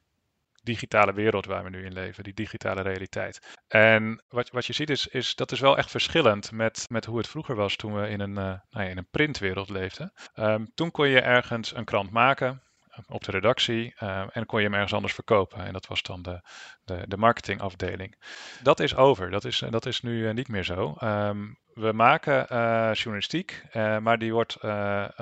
digitale 0.62 1.12
wereld 1.12 1.46
waar 1.46 1.64
we 1.64 1.70
nu 1.70 1.84
in 1.84 1.93
leven, 1.93 2.25
die 2.25 2.34
digitale 2.34 2.82
realiteit. 2.82 3.60
En 3.69 4.22
wat, 4.28 4.50
wat 4.50 4.66
je 4.66 4.72
ziet 4.72 4.90
is, 4.90 5.06
is 5.06 5.34
dat 5.34 5.52
is 5.52 5.60
wel 5.60 5.76
echt 5.76 5.90
verschillend 5.90 6.52
met, 6.52 6.87
met 6.88 7.04
hoe 7.04 7.19
het 7.19 7.28
vroeger 7.28 7.54
was 7.54 7.76
toen 7.76 7.94
we 7.94 8.08
in 8.08 8.20
een, 8.20 8.32
nou 8.32 8.60
ja, 8.70 8.81
in 8.81 8.99
een 8.99 9.10
printwereld 9.10 9.69
leefden. 9.69 10.12
Um, 10.34 10.70
toen 10.75 10.90
kon 10.90 11.09
je 11.09 11.21
ergens 11.21 11.76
een 11.76 11.85
krant 11.85 12.11
maken, 12.11 12.62
op 13.09 13.25
de 13.25 13.30
redactie 13.30 13.94
uh, 14.00 14.25
en 14.32 14.47
kon 14.47 14.59
je 14.59 14.64
hem 14.64 14.75
ergens 14.75 14.94
anders 14.94 15.14
verkopen. 15.14 15.64
En 15.64 15.73
dat 15.73 15.87
was 15.87 16.02
dan 16.02 16.23
de, 16.23 16.40
de, 16.85 17.02
de 17.06 17.16
marketingafdeling. 17.16 18.16
Dat 18.62 18.80
is 18.80 18.97
over, 18.97 19.30
dat 19.30 19.44
is, 19.44 19.62
dat 19.71 19.87
is 19.87 20.00
nu 20.00 20.26
uh, 20.26 20.35
niet 20.35 20.49
meer 20.49 20.64
zo. 20.64 20.97
Um, 21.02 21.61
we 21.75 21.92
maken 21.92 22.47
uh, 22.52 22.90
journalistiek, 22.92 23.62
maar 23.75 24.18
die 24.18 24.32
wordt 24.32 24.56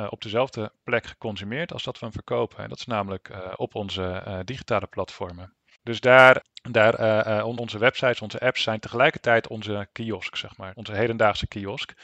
op 0.08 0.22
dezelfde 0.22 0.72
plek 0.84 1.06
geconsumeerd 1.06 1.72
als 1.72 1.82
dat 1.82 1.98
we 1.98 2.04
hem 2.04 2.14
verkopen. 2.14 2.62
En 2.62 2.68
dat 2.68 2.78
is 2.78 2.86
namelijk 2.86 3.30
op 3.56 3.74
onze 3.74 4.42
digitale 4.44 4.86
platformen. 4.86 5.54
Dus 5.82 6.00
daar, 6.00 6.44
daar 6.70 7.00
uh, 7.26 7.46
onze 7.46 7.78
websites, 7.78 8.20
onze 8.20 8.40
apps 8.40 8.62
zijn 8.62 8.80
tegelijkertijd 8.80 9.48
onze 9.48 9.88
kiosk, 9.92 10.36
zeg 10.36 10.56
maar, 10.56 10.72
onze 10.74 10.92
hedendaagse 10.92 11.46
kiosk. 11.48 11.94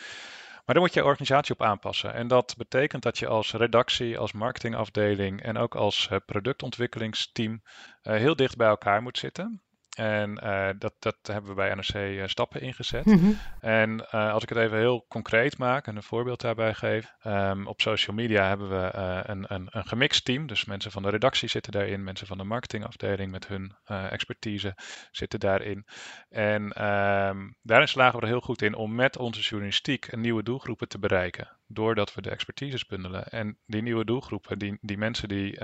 Maar 0.67 0.75
daar 0.75 0.85
moet 0.85 0.95
je 0.95 1.05
organisatie 1.05 1.55
op 1.55 1.63
aanpassen. 1.63 2.15
En 2.15 2.29
dat 2.29 2.55
betekent 2.57 3.03
dat 3.03 3.19
je 3.19 3.27
als 3.27 3.53
redactie, 3.53 4.19
als 4.19 4.33
marketingafdeling 4.33 5.43
en 5.43 5.57
ook 5.57 5.75
als 5.75 6.09
uh, 6.13 6.19
productontwikkelingsteam 6.27 7.53
uh, 7.53 7.61
heel 8.03 8.37
dicht 8.37 8.57
bij 8.57 8.69
elkaar 8.69 9.03
moet 9.03 9.19
zitten. 9.19 9.63
En 9.97 10.41
uh, 10.45 10.69
dat, 10.79 10.95
dat 10.99 11.17
hebben 11.23 11.51
we 11.51 11.57
bij 11.57 11.75
NRC 11.75 11.95
uh, 11.95 12.27
stappen 12.27 12.61
ingezet. 12.61 13.05
Mm 13.05 13.19
-hmm. 13.19 13.39
En 13.61 14.07
uh, 14.15 14.33
als 14.33 14.43
ik 14.43 14.49
het 14.49 14.59
even 14.59 14.79
heel 14.79 15.05
concreet 15.09 15.59
maak 15.59 15.87
en 15.87 15.97
een 15.97 16.03
voorbeeld 16.03 16.41
daarbij 16.41 16.75
geef. 16.75 17.13
Um, 17.27 17.67
op 17.67 17.81
social 17.81 18.17
media 18.17 18.49
hebben 18.49 18.69
we 18.69 18.91
een, 19.27 19.45
een, 19.49 19.67
een 19.71 19.87
gemixt 19.87 20.25
team. 20.25 20.47
Dus 20.47 20.65
mensen 20.65 20.91
van 20.91 21.03
de 21.03 21.09
redactie 21.09 21.49
zitten 21.49 21.73
daarin. 21.73 22.05
Mensen 22.05 22.27
van 22.27 22.39
de 22.39 22.45
marketingafdeling 22.45 23.31
met 23.31 23.49
hun 23.49 23.73
expertise 23.87 24.77
zitten 25.11 25.41
daarin. 25.41 25.87
En 26.29 26.85
um, 26.85 27.57
daarin 27.63 27.89
slagen 27.89 28.19
we 28.19 28.25
er 28.25 28.33
heel 28.33 28.41
goed 28.41 28.63
in 28.63 28.75
om 28.75 28.95
met 28.95 29.19
onze 29.19 29.41
journalistiek 29.41 30.13
een 30.13 30.21
nieuwe 30.21 30.43
doelgroepen 30.43 30.89
te 30.89 30.99
bereiken. 30.99 31.49
Doordat 31.67 32.15
we 32.15 32.23
de 32.23 32.31
expertises 32.31 32.87
bundelen. 32.87 33.27
En 33.27 33.59
die 33.67 33.83
nieuwe 33.83 34.05
doelgroepen, 34.05 34.59
die, 34.59 34.79
die 34.81 34.99
mensen 34.99 35.29
die 35.29 35.59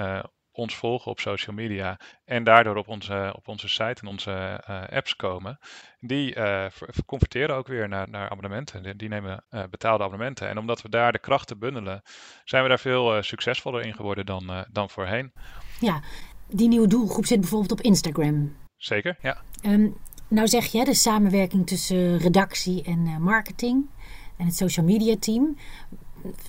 ons 0.53 0.77
volgen 0.77 1.11
op 1.11 1.21
social 1.21 1.57
media 1.57 1.99
en 2.25 2.45
daardoor 2.45 2.77
op 2.77 2.89
onze, 2.89 3.33
op 3.37 3.49
onze 3.49 3.69
site 3.69 4.01
en 4.01 4.07
onze 4.07 4.65
uh, 4.71 4.83
apps 4.89 5.17
komen, 5.17 5.59
die 6.01 6.37
uh, 6.37 6.67
converteren 7.07 7.57
ook 7.57 7.67
weer 7.67 7.89
naar, 7.89 8.09
naar 8.09 8.29
abonnementen. 8.31 8.97
Die, 8.97 9.09
nemen 9.09 9.45
uh, 9.51 9.63
betaalde 9.71 10.05
abonnementen. 10.05 10.49
En 10.49 10.59
omdat 10.59 10.83
we 10.83 10.89
daar 10.89 11.13
de 11.13 11.19
krachten 11.19 11.59
bundelen, 11.59 12.03
zijn 12.45 12.63
we 12.63 12.69
daar 12.69 12.79
veel 12.79 13.23
succesvoller 13.23 13.85
in 13.85 13.95
geworden 13.95 14.27
dan, 14.27 14.67
dan 14.71 14.91
voorheen. 14.91 15.33
Ja, 15.81 16.01
die 16.49 16.69
nieuwe 16.69 16.87
doelgroep 16.87 17.27
zit 17.27 17.41
bijvoorbeeld 17.41 17.73
op 17.73 17.81
Instagram. 17.81 18.57
Zeker, 18.77 19.17
ja. 19.21 19.43
Um, 19.67 19.97
nou 20.29 20.49
zeg 20.49 20.67
je 20.67 20.85
de 20.85 20.95
samenwerking 20.95 21.67
tussen 21.67 22.19
redactie 22.19 22.83
en 22.83 23.23
marketing 23.23 23.91
en 24.37 24.47
het 24.47 24.57
social 24.57 24.87
media 24.87 25.17
team 25.19 25.57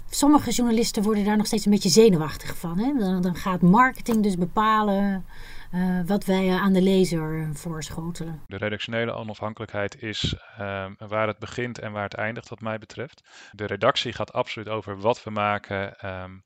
sommige 0.09 0.51
journalisten 0.51 1.03
worden 1.03 1.25
daar 1.25 1.37
nog 1.37 1.45
steeds 1.45 1.65
een 1.65 1.71
beetje 1.71 1.89
zenuwachtig 1.89 2.57
van. 2.57 2.79
Hè? 2.79 2.93
Dan, 2.99 3.21
dan 3.21 3.35
gaat 3.35 3.61
marketing 3.61 4.23
dus 4.23 4.37
bepalen 4.37 5.25
uh, 5.73 5.99
wat 6.05 6.25
wij 6.25 6.49
aan 6.55 6.73
de 6.73 6.81
lezer 6.81 7.49
voorschotelen. 7.53 8.41
De 8.47 8.57
redactionele 8.57 9.11
onafhankelijkheid 9.11 10.01
is 10.01 10.35
uh, 10.59 10.85
waar 10.97 11.27
het 11.27 11.39
begint 11.39 11.79
en 11.79 11.91
waar 11.91 12.03
het 12.03 12.13
eindigt, 12.13 12.49
wat 12.49 12.61
mij 12.61 12.79
betreft. 12.79 13.23
De 13.51 13.65
redactie 13.65 14.13
gaat 14.13 14.33
absoluut 14.33 14.69
over 14.69 14.99
wat 14.99 15.23
we 15.23 15.29
maken. 15.29 16.09
Um, 16.09 16.43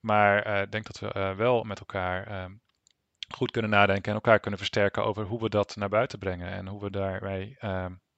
maar 0.00 0.46
uh, 0.46 0.62
ik 0.62 0.72
denk 0.72 0.86
dat 0.86 0.98
we 0.98 1.34
wel 1.36 1.62
met 1.62 1.78
elkaar 1.78 2.42
um, 2.44 2.60
goed 3.34 3.50
kunnen 3.50 3.70
nadenken 3.70 4.08
en 4.08 4.14
elkaar 4.14 4.40
kunnen 4.40 4.58
versterken 4.58 5.04
over 5.04 5.24
hoe 5.24 5.42
we 5.42 5.48
dat 5.48 5.76
naar 5.76 5.88
buiten 5.88 6.18
brengen 6.18 6.48
en 6.48 6.66
hoe 6.66 6.80
we 6.80 6.90
daarmee 6.90 7.56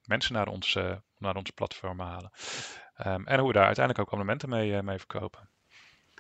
mensen 0.02 0.34
naar 0.34 0.48
ons, 0.48 0.78
naar 1.18 1.36
ons 1.36 1.50
platform 1.50 2.00
halen. 2.00 2.30
Um, 3.06 3.26
en 3.26 3.38
hoe 3.38 3.48
we 3.48 3.54
daar 3.54 3.66
uiteindelijk 3.66 3.98
ook 3.98 4.12
abonnementen 4.12 4.48
mee, 4.48 4.70
uh, 4.70 4.80
mee 4.80 4.98
verkopen. 4.98 5.48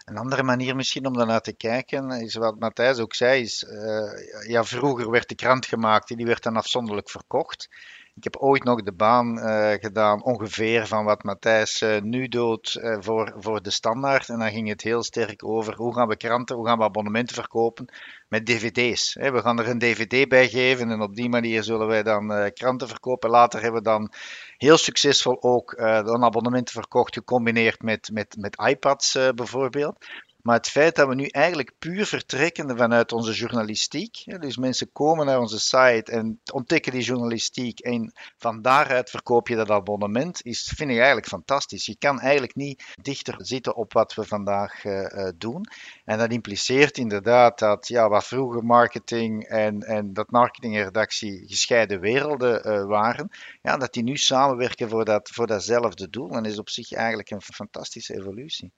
Een 0.04 0.16
andere 0.16 0.42
manier 0.42 0.76
misschien 0.76 1.06
om 1.06 1.12
daarnaar 1.12 1.40
te 1.40 1.56
kijken 1.56 2.10
is 2.10 2.34
wat 2.34 2.58
Matthijs 2.58 2.98
ook 2.98 3.14
zei. 3.14 3.40
Is, 3.42 3.62
uh, 3.62 4.48
ja, 4.48 4.64
vroeger 4.64 5.10
werd 5.10 5.28
de 5.28 5.34
krant 5.34 5.66
gemaakt 5.66 6.10
en 6.10 6.16
die 6.16 6.26
werd 6.26 6.42
dan 6.42 6.56
afzonderlijk 6.56 7.10
verkocht. 7.10 7.68
Ik 8.14 8.24
heb 8.24 8.36
ooit 8.36 8.64
nog 8.64 8.82
de 8.82 8.92
baan 8.92 9.38
uh, 9.38 9.72
gedaan, 9.72 10.24
ongeveer 10.24 10.86
van 10.86 11.04
wat 11.04 11.22
Matthijs 11.22 11.82
uh, 11.82 12.00
nu 12.00 12.28
doet 12.28 12.74
uh, 12.74 12.96
voor, 13.00 13.34
voor 13.36 13.62
de 13.62 13.70
standaard. 13.70 14.28
En 14.28 14.38
dan 14.38 14.50
ging 14.50 14.68
het 14.68 14.82
heel 14.82 15.02
sterk 15.02 15.44
over 15.44 15.74
hoe 15.74 15.94
gaan 15.94 16.08
we 16.08 16.16
kranten, 16.16 16.56
hoe 16.56 16.66
gaan 16.66 16.78
we 16.78 16.84
abonnementen 16.84 17.34
verkopen 17.34 17.88
met 18.28 18.46
dvd's. 18.46 19.14
We 19.14 19.40
gaan 19.40 19.58
er 19.58 19.68
een 19.68 19.78
dvd 19.78 20.28
bij 20.28 20.48
geven 20.48 20.90
en 20.90 21.00
op 21.00 21.14
die 21.14 21.28
manier 21.28 21.62
zullen 21.62 21.86
wij 21.86 22.02
dan 22.02 22.50
kranten 22.52 22.88
verkopen. 22.88 23.30
Later 23.30 23.62
hebben 23.62 23.82
we 23.82 23.88
dan 23.88 24.12
heel 24.56 24.76
succesvol 24.76 25.42
ook 25.42 25.76
dan 25.78 26.24
abonnementen 26.24 26.74
verkocht, 26.74 27.14
gecombineerd 27.14 27.82
met, 27.82 28.10
met, 28.12 28.36
met 28.38 28.60
iPads 28.68 29.18
bijvoorbeeld. 29.34 30.06
Maar 30.42 30.56
het 30.56 30.68
feit 30.68 30.96
dat 30.96 31.08
we 31.08 31.14
nu 31.14 31.26
eigenlijk 31.26 31.72
puur 31.78 32.06
vertrekken 32.06 32.76
vanuit 32.76 33.12
onze 33.12 33.32
journalistiek, 33.32 34.24
dus 34.40 34.56
mensen 34.56 34.92
komen 34.92 35.26
naar 35.26 35.40
onze 35.40 35.60
site 35.60 36.12
en 36.12 36.40
ontdekken 36.52 36.92
die 36.92 37.02
journalistiek 37.02 37.80
en 37.80 38.12
van 38.38 38.62
daaruit 38.62 39.10
verkoop 39.10 39.48
je 39.48 39.56
dat 39.56 39.70
abonnement, 39.70 40.44
is, 40.44 40.72
vind 40.76 40.90
ik 40.90 40.96
eigenlijk 40.96 41.26
fantastisch. 41.26 41.86
Je 41.86 41.96
kan 41.98 42.20
eigenlijk 42.20 42.54
niet 42.54 42.84
dichter 43.02 43.34
zitten 43.38 43.76
op 43.76 43.92
wat 43.92 44.14
we 44.14 44.24
vandaag 44.24 44.84
uh, 44.84 45.28
doen. 45.36 45.66
En 46.04 46.18
dat 46.18 46.32
impliceert 46.32 46.98
inderdaad 46.98 47.58
dat 47.58 47.88
ja, 47.88 48.08
wat 48.08 48.26
vroeger 48.26 48.64
marketing 48.64 49.44
en, 49.44 49.80
en 49.80 50.12
dat 50.12 50.30
marketing 50.30 50.76
en 50.76 50.84
redactie 50.84 51.42
gescheiden 51.46 52.00
werelden 52.00 52.68
uh, 52.68 52.84
waren, 52.84 53.28
ja, 53.62 53.76
dat 53.76 53.92
die 53.92 54.02
nu 54.02 54.16
samenwerken 54.16 54.88
voor, 54.88 55.04
dat, 55.04 55.28
voor 55.32 55.46
datzelfde 55.46 56.10
doel. 56.10 56.30
En 56.30 56.44
is 56.44 56.58
op 56.58 56.68
zich 56.68 56.92
eigenlijk 56.92 57.30
een 57.30 57.42
fantastische 57.42 58.14
evolutie. 58.14 58.72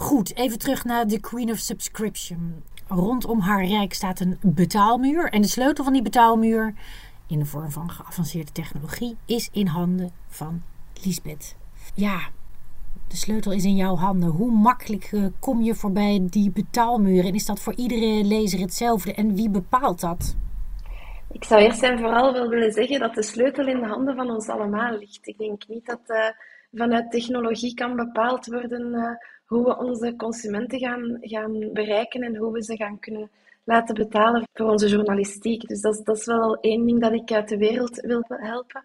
Goed, 0.00 0.36
even 0.36 0.58
terug 0.58 0.84
naar 0.84 1.06
de 1.06 1.20
Queen 1.20 1.50
of 1.50 1.58
Subscription. 1.58 2.62
Rondom 2.88 3.40
haar 3.40 3.64
rijk 3.64 3.94
staat 3.94 4.20
een 4.20 4.38
betaalmuur. 4.42 5.30
En 5.30 5.42
de 5.42 5.48
sleutel 5.48 5.84
van 5.84 5.92
die 5.92 6.02
betaalmuur, 6.02 6.74
in 7.28 7.38
de 7.38 7.44
vorm 7.44 7.70
van 7.70 7.90
geavanceerde 7.90 8.52
technologie, 8.52 9.16
is 9.26 9.48
in 9.52 9.66
handen 9.66 10.10
van 10.28 10.62
Lisbeth. 11.04 11.56
Ja, 11.94 12.18
de 13.08 13.16
sleutel 13.16 13.52
is 13.52 13.64
in 13.64 13.76
jouw 13.76 13.96
handen. 13.96 14.28
Hoe 14.28 14.52
makkelijk 14.52 15.08
eh, 15.12 15.24
kom 15.38 15.62
je 15.62 15.74
voorbij 15.74 16.26
die 16.30 16.50
betaalmuur? 16.50 17.24
En 17.24 17.34
is 17.34 17.46
dat 17.46 17.60
voor 17.60 17.74
iedere 17.74 18.24
lezer 18.24 18.60
hetzelfde? 18.60 19.14
En 19.14 19.34
wie 19.34 19.50
bepaalt 19.50 20.00
dat? 20.00 20.36
Ik 21.32 21.44
zou 21.44 21.60
eerst 21.60 21.82
en 21.82 21.98
vooral 21.98 22.32
wel 22.32 22.48
willen 22.48 22.72
zeggen 22.72 23.00
dat 23.00 23.14
de 23.14 23.22
sleutel 23.22 23.66
in 23.66 23.80
de 23.80 23.86
handen 23.86 24.16
van 24.16 24.30
ons 24.30 24.48
allemaal 24.48 24.98
ligt. 24.98 25.26
Ik 25.26 25.38
denk 25.38 25.68
niet 25.68 25.86
dat 25.86 26.00
uh, 26.06 26.18
vanuit 26.72 27.10
technologie 27.10 27.74
kan 27.74 27.96
bepaald 27.96 28.46
worden 28.46 28.94
uh, 28.94 29.10
hoe 29.50 29.64
we 29.64 29.76
onze 29.76 30.16
consumenten 30.16 30.78
gaan, 30.78 31.18
gaan 31.20 31.72
bereiken 31.72 32.22
en 32.22 32.36
hoe 32.36 32.52
we 32.52 32.64
ze 32.64 32.76
gaan 32.76 32.98
kunnen 32.98 33.30
laten 33.64 33.94
betalen 33.94 34.48
voor 34.52 34.68
onze 34.68 34.88
journalistiek. 34.88 35.68
Dus 35.68 35.80
dat, 35.80 36.00
dat 36.04 36.16
is 36.16 36.24
wel 36.24 36.60
één 36.60 36.86
ding 36.86 37.00
dat 37.00 37.12
ik 37.12 37.32
uit 37.32 37.48
de 37.48 37.56
wereld 37.56 38.00
wil 38.00 38.24
helpen. 38.26 38.84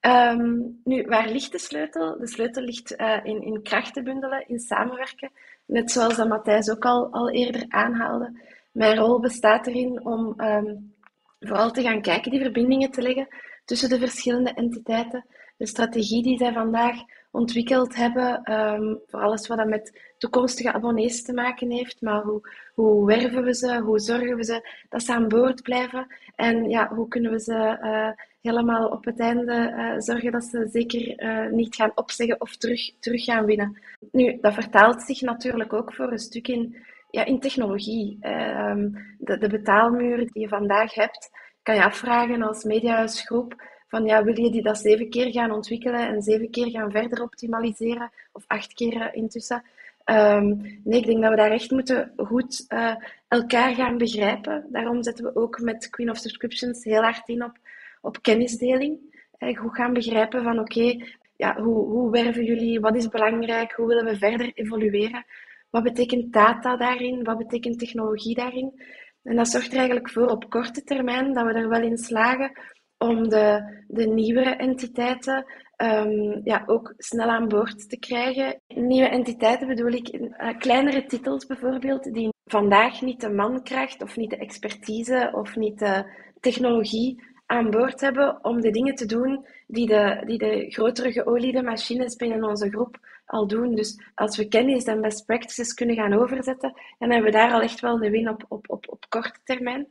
Um, 0.00 0.80
nu, 0.84 1.02
waar 1.02 1.28
ligt 1.28 1.52
de 1.52 1.58
sleutel? 1.58 2.18
De 2.18 2.26
sleutel 2.26 2.62
ligt 2.62 3.00
uh, 3.00 3.20
in, 3.22 3.42
in 3.42 3.62
krachten 3.62 4.04
bundelen, 4.04 4.48
in 4.48 4.58
samenwerken. 4.58 5.30
Net 5.64 5.90
zoals 5.90 6.16
dat 6.16 6.28
Matthijs 6.28 6.70
ook 6.70 6.84
al, 6.84 7.12
al 7.12 7.30
eerder 7.30 7.64
aanhaalde. 7.68 8.40
Mijn 8.72 8.98
rol 8.98 9.20
bestaat 9.20 9.66
erin 9.66 10.04
om 10.04 10.40
um, 10.40 10.94
vooral 11.40 11.70
te 11.70 11.82
gaan 11.82 12.00
kijken, 12.00 12.30
die 12.30 12.40
verbindingen 12.40 12.90
te 12.90 13.02
leggen 13.02 13.28
tussen 13.64 13.88
de 13.88 13.98
verschillende 13.98 14.52
entiteiten. 14.52 15.24
De 15.56 15.66
strategie 15.66 16.22
die 16.22 16.38
zij 16.38 16.52
vandaag 16.52 16.96
ontwikkeld 17.30 17.94
hebben. 17.94 18.52
Um, 18.52 19.00
voor 19.06 19.20
alles 19.20 19.46
wat 19.46 19.58
dat 19.58 19.68
met 19.68 20.00
toekomstige 20.18 20.72
abonnees 20.72 21.22
te 21.22 21.32
maken 21.32 21.70
heeft. 21.70 22.00
Maar 22.00 22.22
hoe, 22.22 22.40
hoe 22.74 23.06
werven 23.06 23.44
we 23.44 23.54
ze? 23.54 23.78
Hoe 23.78 23.98
zorgen 23.98 24.36
we 24.36 24.44
ze 24.44 24.68
dat 24.88 25.02
ze 25.02 25.12
aan 25.12 25.28
boord 25.28 25.62
blijven? 25.62 26.06
En 26.36 26.70
ja, 26.70 26.88
hoe 26.94 27.08
kunnen 27.08 27.30
we 27.30 27.40
ze 27.40 27.78
uh, 27.82 28.08
helemaal 28.40 28.88
op 28.88 29.04
het 29.04 29.20
einde 29.20 29.72
uh, 29.76 29.94
zorgen 29.98 30.32
dat 30.32 30.44
ze 30.44 30.68
zeker 30.72 31.22
uh, 31.22 31.50
niet 31.50 31.74
gaan 31.74 31.92
opzeggen 31.94 32.40
of 32.40 32.56
terug, 32.56 32.92
terug 33.00 33.24
gaan 33.24 33.44
winnen? 33.44 33.78
Nu, 34.10 34.38
dat 34.40 34.54
vertaalt 34.54 35.02
zich 35.02 35.20
natuurlijk 35.20 35.72
ook 35.72 35.94
voor 35.94 36.12
een 36.12 36.18
stuk 36.18 36.48
in, 36.48 36.76
ja, 37.10 37.24
in 37.24 37.40
technologie. 37.40 38.18
Um, 38.22 39.16
de, 39.18 39.38
de 39.38 39.48
betaalmuur 39.48 40.16
die 40.16 40.42
je 40.42 40.48
vandaag 40.48 40.94
hebt, 40.94 41.30
kan 41.62 41.74
je 41.74 41.84
afvragen 41.84 42.42
als 42.42 42.64
mediahuisgroep 42.64 43.62
van 43.88 44.04
ja, 44.04 44.24
wil 44.24 44.40
je 44.40 44.50
die 44.50 44.62
dat 44.62 44.78
zeven 44.78 45.10
keer 45.10 45.32
gaan 45.32 45.50
ontwikkelen 45.50 46.08
en 46.08 46.22
zeven 46.22 46.50
keer 46.50 46.70
gaan 46.70 46.90
verder 46.90 47.22
optimaliseren, 47.22 48.10
of 48.32 48.44
acht 48.46 48.74
keer 48.74 49.14
intussen. 49.14 49.62
Um, 50.04 50.80
nee, 50.84 51.00
ik 51.00 51.06
denk 51.06 51.22
dat 51.22 51.30
we 51.30 51.36
daar 51.36 51.50
echt 51.50 51.70
moeten 51.70 52.12
goed 52.16 52.64
uh, 52.68 52.94
elkaar 53.28 53.74
gaan 53.74 53.98
begrijpen. 53.98 54.66
Daarom 54.70 55.02
zetten 55.02 55.24
we 55.24 55.36
ook 55.36 55.60
met 55.60 55.90
Queen 55.90 56.10
of 56.10 56.16
Subscriptions 56.16 56.84
heel 56.84 57.02
hard 57.02 57.28
in 57.28 57.44
op, 57.44 57.58
op 58.00 58.22
kennisdeling. 58.22 58.98
Uh, 59.38 59.58
goed 59.58 59.74
gaan 59.74 59.92
begrijpen 59.92 60.42
van 60.42 60.58
oké, 60.58 60.96
ja, 61.36 61.60
hoe, 61.60 61.86
hoe 61.86 62.10
werven 62.10 62.44
jullie, 62.44 62.80
wat 62.80 62.96
is 62.96 63.08
belangrijk, 63.08 63.72
hoe 63.72 63.86
willen 63.86 64.04
we 64.04 64.16
verder 64.16 64.52
evolueren, 64.54 65.24
wat 65.70 65.82
betekent 65.82 66.32
data 66.32 66.76
daarin, 66.76 67.24
wat 67.24 67.38
betekent 67.38 67.78
technologie 67.78 68.34
daarin. 68.34 68.82
En 69.22 69.36
dat 69.36 69.48
zorgt 69.48 69.72
er 69.72 69.78
eigenlijk 69.78 70.10
voor 70.10 70.26
op 70.26 70.50
korte 70.50 70.84
termijn 70.84 71.32
dat 71.32 71.46
we 71.46 71.52
er 71.52 71.68
wel 71.68 71.82
in 71.82 71.98
slagen 71.98 72.52
om 72.98 73.28
de, 73.28 73.76
de 73.88 74.06
nieuwere 74.06 74.56
entiteiten 74.56 75.44
um, 75.76 76.40
ja, 76.44 76.62
ook 76.66 76.94
snel 76.96 77.28
aan 77.28 77.48
boord 77.48 77.88
te 77.88 77.98
krijgen. 77.98 78.60
Nieuwe 78.66 79.08
entiteiten 79.08 79.66
bedoel 79.66 79.92
ik 79.92 80.12
uh, 80.12 80.58
kleinere 80.58 81.04
titels 81.04 81.46
bijvoorbeeld, 81.46 82.14
die 82.14 82.28
vandaag 82.44 83.00
niet 83.00 83.20
de 83.20 83.30
mankracht 83.30 84.02
of 84.02 84.16
niet 84.16 84.30
de 84.30 84.36
expertise 84.36 85.30
of 85.32 85.56
niet 85.56 85.78
de 85.78 86.04
technologie 86.40 87.22
aan 87.46 87.70
boord 87.70 88.00
hebben 88.00 88.44
om 88.44 88.60
de 88.60 88.70
dingen 88.70 88.94
te 88.94 89.06
doen 89.06 89.46
die 89.66 89.86
de, 89.86 90.22
die 90.26 90.38
de 90.38 90.66
grotere 90.70 91.12
geoliede 91.12 91.62
machines 91.62 92.16
binnen 92.16 92.44
onze 92.44 92.70
groep 92.70 92.98
al 93.26 93.46
doen. 93.46 93.74
Dus 93.74 94.00
als 94.14 94.36
we 94.36 94.48
kennis 94.48 94.84
en 94.84 95.00
best 95.00 95.26
practices 95.26 95.74
kunnen 95.74 95.96
gaan 95.96 96.12
overzetten, 96.12 96.72
dan 96.98 97.10
hebben 97.10 97.30
we 97.30 97.36
daar 97.36 97.52
al 97.52 97.60
echt 97.60 97.80
wel 97.80 98.02
een 98.02 98.10
win 98.10 98.28
op, 98.28 98.44
op, 98.48 98.70
op, 98.70 98.88
op 98.88 99.04
korte 99.08 99.40
termijn. 99.44 99.88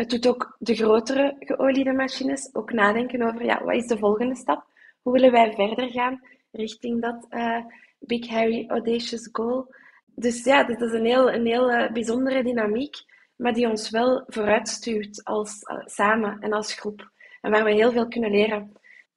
Het 0.00 0.10
doet 0.10 0.28
ook 0.28 0.56
de 0.58 0.74
grotere 0.74 1.36
geoliede 1.38 1.92
machines 1.92 2.50
ook 2.52 2.72
nadenken 2.72 3.22
over 3.22 3.44
ja, 3.44 3.64
wat 3.64 3.74
is 3.74 3.86
de 3.86 3.98
volgende 3.98 4.36
stap? 4.36 4.64
Hoe 5.02 5.12
willen 5.12 5.32
wij 5.32 5.52
verder 5.52 5.90
gaan 5.90 6.20
richting 6.50 7.02
dat 7.02 7.26
uh, 7.30 7.64
Big 7.98 8.28
Harry 8.28 8.68
Audacious 8.68 9.28
Goal? 9.32 9.74
Dus 10.14 10.44
ja, 10.44 10.64
dit 10.64 10.80
is 10.80 10.92
een 10.92 11.04
heel, 11.04 11.32
een 11.32 11.46
heel 11.46 11.70
uh, 11.72 11.92
bijzondere 11.92 12.42
dynamiek, 12.42 12.96
maar 13.36 13.54
die 13.54 13.68
ons 13.68 13.90
wel 13.90 14.24
vooruitstuurt 14.26 15.24
als, 15.24 15.58
uh, 15.62 15.78
samen 15.84 16.40
en 16.40 16.52
als 16.52 16.74
groep. 16.74 17.10
En 17.40 17.50
waar 17.50 17.64
we 17.64 17.72
heel 17.72 17.92
veel 17.92 18.08
kunnen 18.08 18.30
leren 18.30 18.72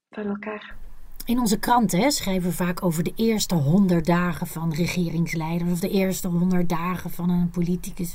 van 0.09 0.25
elkaar. 0.25 0.75
In 1.25 1.39
onze 1.39 1.59
kranten 1.59 2.11
schrijven 2.11 2.49
we 2.49 2.55
vaak 2.55 2.83
over 2.83 3.03
de 3.03 3.13
eerste 3.15 3.55
honderd 3.55 4.05
dagen 4.05 4.47
van 4.47 4.73
regeringsleiders 4.73 5.71
of 5.71 5.79
de 5.79 5.89
eerste 5.89 6.27
honderd 6.27 6.69
dagen 6.69 7.09
van 7.09 7.29
een 7.29 7.49
politicus 7.49 8.13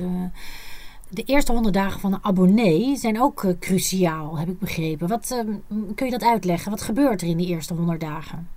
de 1.11 1.23
eerste 1.23 1.53
honderd 1.53 1.75
dagen 1.75 2.01
van 2.01 2.13
een 2.13 2.25
abonnee 2.25 2.97
zijn 2.97 3.21
ook 3.21 3.43
uh, 3.43 3.53
cruciaal, 3.61 4.39
heb 4.39 4.49
ik 4.49 4.59
begrepen. 4.59 5.09
Wat, 5.09 5.45
uh, 5.45 5.55
kun 5.95 6.07
je 6.07 6.13
dat 6.13 6.25
uitleggen? 6.25 6.71
Wat 6.71 6.83
gebeurt 6.83 7.23
er 7.23 7.29
in 7.29 7.37
die 7.37 7.49
eerste 7.49 7.75
honderd 7.75 8.01
dagen? 8.01 8.49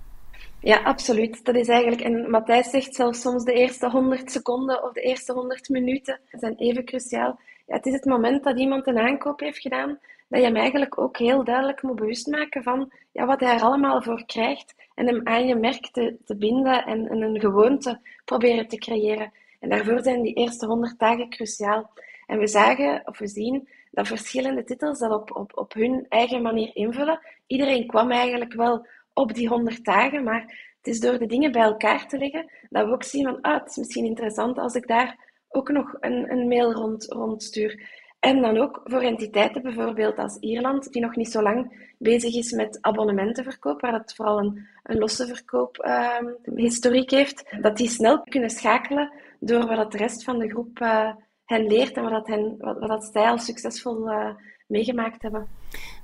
Ja, 0.60 0.82
absoluut. 0.82 1.44
Dat 1.44 1.54
is 1.54 1.68
eigenlijk, 1.68 2.00
en 2.00 2.30
Matthijs 2.30 2.70
zegt 2.70 2.94
zelfs 2.94 3.20
soms 3.20 3.44
de 3.44 3.52
eerste 3.52 3.90
honderd 3.90 4.30
seconden 4.30 4.84
of 4.84 4.92
de 4.92 5.00
eerste 5.00 5.32
honderd 5.32 5.68
minuten 5.68 6.20
zijn 6.30 6.54
even 6.56 6.84
cruciaal. 6.84 7.38
ja, 7.66 7.74
het 7.74 7.86
is 7.86 7.92
het 7.92 8.04
moment 8.04 8.44
dat 8.44 8.58
iemand 8.58 8.86
een 8.86 8.98
aankoop 8.98 9.40
heeft 9.40 9.58
gedaan, 9.58 9.98
dat 10.28 10.40
je 10.40 10.46
hem 10.46 10.56
eigenlijk 10.56 10.98
ook 10.98 11.16
heel 11.16 11.44
duidelijk 11.44 11.82
moet 11.82 11.96
bewust 11.96 12.26
maken 12.26 12.62
van 12.62 12.90
ja, 13.12 13.26
wat 13.26 13.40
hij 13.40 13.54
er 13.54 13.62
allemaal 13.62 14.02
voor 14.02 14.26
krijgt 14.26 14.74
en 14.94 15.06
hem 15.06 15.20
aan 15.24 15.46
je 15.46 15.54
merk 15.54 15.88
te, 15.92 16.34
binden 16.36 16.84
en, 16.84 17.08
en 17.08 17.22
een 17.22 17.40
gewoonte 17.40 18.00
proberen 18.24 18.68
te 18.68 18.76
creëren. 18.76 19.32
En 19.60 19.68
daarvoor 19.68 20.02
zijn 20.02 20.22
die 20.22 20.34
eerste 20.34 20.66
100 20.66 20.98
dagen 20.98 21.30
cruciaal. 21.30 21.90
En 22.32 22.38
we 22.38 22.46
zagen, 22.46 23.02
of 23.04 23.18
we 23.18 23.26
zien, 23.26 23.68
dat 23.90 24.06
verschillende 24.06 24.64
titels 24.64 24.98
dat 24.98 25.12
op, 25.12 25.36
op, 25.36 25.52
op 25.54 25.72
hun 25.72 26.06
eigen 26.08 26.42
manier 26.42 26.70
invullen. 26.76 27.20
Iedereen 27.46 27.86
kwam 27.86 28.10
eigenlijk 28.10 28.52
wel 28.52 28.86
op 29.12 29.34
die 29.34 29.48
100 29.48 29.84
dagen, 29.84 30.24
maar 30.24 30.40
het 30.76 30.86
is 30.86 31.00
door 31.00 31.18
de 31.18 31.26
dingen 31.26 31.52
bij 31.52 31.62
elkaar 31.62 32.06
te 32.06 32.18
leggen 32.18 32.50
dat 32.70 32.86
we 32.86 32.92
ook 32.92 33.02
zien 33.02 33.24
van, 33.24 33.40
ah, 33.40 33.60
het 33.60 33.70
is 33.70 33.76
misschien 33.76 34.04
interessant 34.04 34.58
als 34.58 34.74
ik 34.74 34.86
daar 34.86 35.16
ook 35.48 35.70
nog 35.70 35.96
een, 36.00 36.30
een 36.30 36.48
mail 36.48 36.72
rond, 36.72 37.04
rondstuur. 37.04 38.00
En 38.20 38.40
dan 38.40 38.58
ook 38.58 38.80
voor 38.84 39.02
entiteiten, 39.02 39.62
bijvoorbeeld 39.62 40.18
als 40.18 40.36
Ierland, 40.36 40.92
die 40.92 41.02
nog 41.02 41.16
niet 41.16 41.30
zo 41.30 41.42
lang 41.42 41.90
bezig 41.98 42.34
is 42.34 42.52
met 42.52 42.78
abonnementenverkoop, 42.80 43.80
waar 43.80 43.92
dat 43.92 44.14
vooral 44.14 44.38
een, 44.38 44.66
een 44.82 44.98
losse 44.98 45.26
verkoophistoriek 45.26 47.10
ehm, 47.10 47.20
uh, 47.20 47.24
heeft, 47.24 47.56
dat 47.60 47.76
die 47.76 47.88
snel 47.88 48.22
kunnen 48.22 48.50
schakelen 48.50 49.12
door 49.40 49.66
wat 49.66 49.92
de 49.92 49.98
rest 49.98 50.24
van 50.24 50.38
de 50.38 50.48
groep 50.48 50.78
uh, 50.78 51.10
hen 51.44 51.66
leert 51.66 51.96
en 51.96 52.10
wat, 52.10 52.26
hen, 52.26 52.54
wat, 52.58 52.78
wat 52.78 52.88
dat 52.88 53.10
zij 53.12 53.30
al 53.30 53.38
succesvol 53.38 54.10
uh, 54.10 54.28
meegemaakt 54.66 55.22
hebben. 55.22 55.48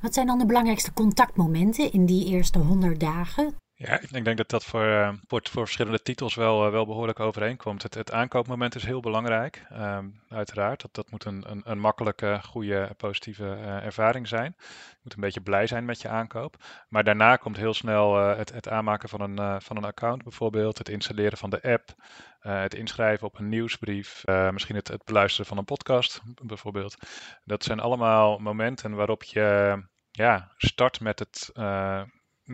Wat 0.01 0.15
zijn 0.15 0.27
dan 0.27 0.39
de 0.39 0.47
belangrijkste 0.47 0.93
contactmomenten 0.93 1.93
in 1.93 2.07
die 2.07 2.27
eerste 2.27 2.59
100 2.59 3.01
dagen? 3.01 3.55
Ja, 3.81 4.01
ik 4.01 4.25
denk 4.25 4.37
dat 4.37 4.49
dat 4.49 4.65
voor, 4.65 4.87
uh, 4.87 5.13
voor, 5.27 5.43
verschillende 5.43 6.03
titels 6.03 6.35
wel, 6.35 6.67
uh, 6.67 6.73
wel 6.73 6.87
behoorlijk 6.87 7.21
overeenkomt. 7.21 7.83
Het, 7.83 7.95
het 7.95 8.13
aankoopmoment 8.13 8.75
is 8.75 8.85
heel 8.85 9.01
belangrijk, 9.01 9.67
um, 9.73 10.21
uiteraard. 10.29 10.81
Dat, 10.81 10.95
dat 10.95 11.11
moet 11.11 11.25
een, 11.25 11.51
een, 11.51 11.63
een 11.65 11.79
makkelijke, 11.79 12.41
goede, 12.43 12.95
positieve 12.97 13.45
uh, 13.45 13.85
ervaring 13.85 14.29
zijn. 14.29 14.55
Je 14.59 14.99
moet 15.03 15.15
een 15.15 15.21
beetje 15.21 15.41
blij 15.41 15.67
zijn 15.67 15.85
met 15.85 16.01
je 16.01 16.09
aankoop. 16.09 16.57
Maar 16.89 17.05
daarna 17.05 17.37
komt 17.37 17.57
heel 17.57 17.75
snel 17.75 18.17
het, 18.17 18.53
het 18.53 18.69
aanmaken 18.69 19.09
van 19.09 19.21
een, 19.21 19.63
van 19.63 19.77
een 19.77 19.85
account 19.85 20.23
bijvoorbeeld. 20.23 20.79
Het 20.79 20.89
installeren 20.89 21.39
van 21.39 21.51
de 21.51 21.63
app. 21.63 21.95
het 22.41 22.75
inschrijven 22.75 23.27
op 23.27 23.39
een 23.39 23.49
nieuwsbrief. 23.49 24.25
misschien 24.27 24.77
het, 24.77 24.89
het 24.89 25.05
beluisteren 25.05 25.47
van 25.47 25.59
een 25.59 25.65
podcast 25.65 26.21
bijvoorbeeld. 26.43 26.97
Dat 27.45 27.65
zijn 27.65 27.81
allemaal 27.81 28.39
momenten 28.39 28.95
waarop 28.95 29.23
je 29.23 29.79
ja, 30.11 30.53
start 30.57 31.01
met 31.01 31.19
het 31.19 31.51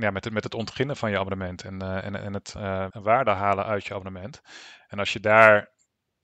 ja, 0.00 0.10
met, 0.10 0.24
het, 0.24 0.32
met 0.32 0.44
het 0.44 0.54
ontginnen 0.54 0.96
van 0.96 1.10
je 1.10 1.18
abonnement 1.18 1.62
en, 1.62 1.82
uh, 1.82 2.04
en, 2.04 2.14
en 2.14 2.34
het 2.34 2.54
uh, 2.56 2.86
waarde 2.90 3.30
halen 3.30 3.64
uit 3.64 3.86
je 3.86 3.94
abonnement. 3.94 4.42
En 4.88 4.98
als 4.98 5.12
je 5.12 5.20
daar 5.20 5.73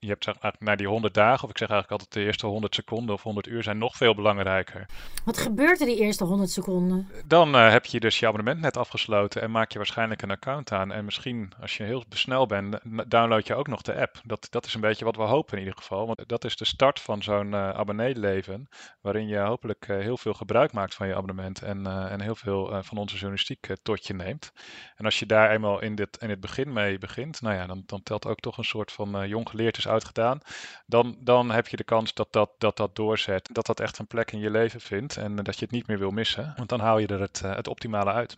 je 0.01 0.07
hebt 0.07 0.23
zeg 0.23 0.35
maar, 0.41 0.55
naar 0.59 0.77
die 0.77 0.87
100 0.87 1.13
dagen, 1.13 1.43
of 1.43 1.49
ik 1.49 1.57
zeg 1.57 1.69
eigenlijk 1.69 2.01
altijd 2.01 2.13
de 2.13 2.29
eerste 2.29 2.45
100 2.45 2.75
seconden 2.75 3.15
of 3.15 3.23
100 3.23 3.47
uur 3.47 3.63
zijn 3.63 3.77
nog 3.77 3.95
veel 3.95 4.15
belangrijker. 4.15 4.85
Wat 5.25 5.37
gebeurt 5.37 5.79
er 5.79 5.85
die 5.85 5.99
eerste 5.99 6.23
100 6.23 6.49
seconden? 6.49 7.09
Dan 7.25 7.55
uh, 7.55 7.71
heb 7.71 7.85
je 7.85 7.99
dus 7.99 8.19
je 8.19 8.27
abonnement 8.27 8.61
net 8.61 8.77
afgesloten 8.77 9.41
en 9.41 9.51
maak 9.51 9.71
je 9.71 9.77
waarschijnlijk 9.77 10.21
een 10.21 10.31
account 10.31 10.71
aan. 10.71 10.91
En 10.91 11.05
misschien, 11.05 11.51
als 11.61 11.77
je 11.77 11.83
heel 11.83 12.03
snel 12.09 12.45
bent, 12.45 12.79
download 13.07 13.47
je 13.47 13.55
ook 13.55 13.67
nog 13.67 13.81
de 13.81 13.95
app. 13.95 14.21
Dat, 14.23 14.47
dat 14.49 14.65
is 14.65 14.73
een 14.73 14.81
beetje 14.81 15.05
wat 15.05 15.15
we 15.15 15.21
hopen 15.21 15.53
in 15.53 15.63
ieder 15.63 15.77
geval. 15.77 16.05
Want 16.05 16.29
dat 16.29 16.43
is 16.43 16.55
de 16.55 16.65
start 16.65 16.99
van 16.99 17.23
zo'n 17.23 17.51
uh, 17.51 17.69
abonneeleven, 17.69 18.69
waarin 19.01 19.27
je 19.27 19.37
hopelijk 19.37 19.87
uh, 19.87 19.97
heel 19.97 20.17
veel 20.17 20.33
gebruik 20.33 20.71
maakt 20.71 20.95
van 20.95 21.07
je 21.07 21.15
abonnement 21.15 21.61
en, 21.61 21.87
en 21.87 22.21
heel 22.21 22.35
veel 22.35 22.83
van 22.83 22.97
onze 22.97 23.15
journalistiek 23.15 23.67
tot 23.81 24.07
je 24.07 24.13
neemt. 24.13 24.51
En 24.95 25.05
als 25.05 25.19
je 25.19 25.25
daar 25.25 25.51
eenmaal 25.51 25.81
in, 25.81 25.95
dit, 25.95 26.17
in 26.17 26.29
het 26.29 26.39
begin 26.39 26.73
mee 26.73 26.97
begint, 26.97 27.41
nou 27.41 27.55
ja, 27.55 27.65
dan, 27.65 27.83
dan 27.85 28.03
telt 28.03 28.25
ook 28.25 28.39
toch 28.39 28.57
een 28.57 28.63
soort 28.63 28.91
van 28.91 29.27
jong 29.27 29.49
geleerd 29.49 29.77
is 29.77 29.87
uitgedaan, 29.91 30.39
dan, 30.85 31.15
dan 31.19 31.51
heb 31.51 31.67
je 31.67 31.77
de 31.77 31.83
kans 31.83 32.13
dat 32.13 32.27
dat, 32.31 32.49
dat 32.57 32.77
dat 32.77 32.95
doorzet. 32.95 33.49
Dat 33.51 33.65
dat 33.65 33.79
echt 33.79 33.99
een 33.99 34.07
plek 34.07 34.31
in 34.31 34.39
je 34.39 34.49
leven 34.49 34.81
vindt 34.81 35.17
en 35.17 35.35
dat 35.35 35.59
je 35.59 35.65
het 35.65 35.73
niet 35.73 35.87
meer 35.87 35.99
wil 35.99 36.11
missen. 36.11 36.53
Want 36.57 36.69
dan 36.69 36.79
haal 36.79 36.99
je 36.99 37.07
er 37.07 37.21
het, 37.21 37.41
eh, 37.43 37.55
het 37.55 37.67
optimale 37.67 38.11
uit. 38.11 38.37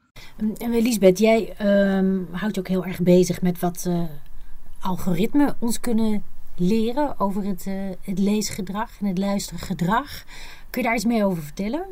En 0.58 0.82
Lisbeth, 0.82 1.20
jij 1.20 1.56
um, 1.98 2.28
houdt 2.32 2.56
je 2.56 2.62
ook 2.62 2.68
heel 2.68 2.86
erg 2.86 3.02
bezig 3.02 3.42
met 3.42 3.60
wat 3.60 3.86
uh, 3.88 4.04
algoritmen 4.82 5.56
ons 5.60 5.80
kunnen 5.80 6.24
leren 6.56 7.20
over 7.20 7.44
het, 7.44 7.66
uh, 7.66 7.90
het 8.02 8.20
leesgedrag 8.20 8.90
en 9.00 9.06
het 9.06 9.18
luistergedrag. 9.18 10.24
Kun 10.70 10.82
je 10.82 10.88
daar 10.88 10.96
iets 10.96 11.06
meer 11.06 11.26
over 11.26 11.44
vertellen? 11.44 11.86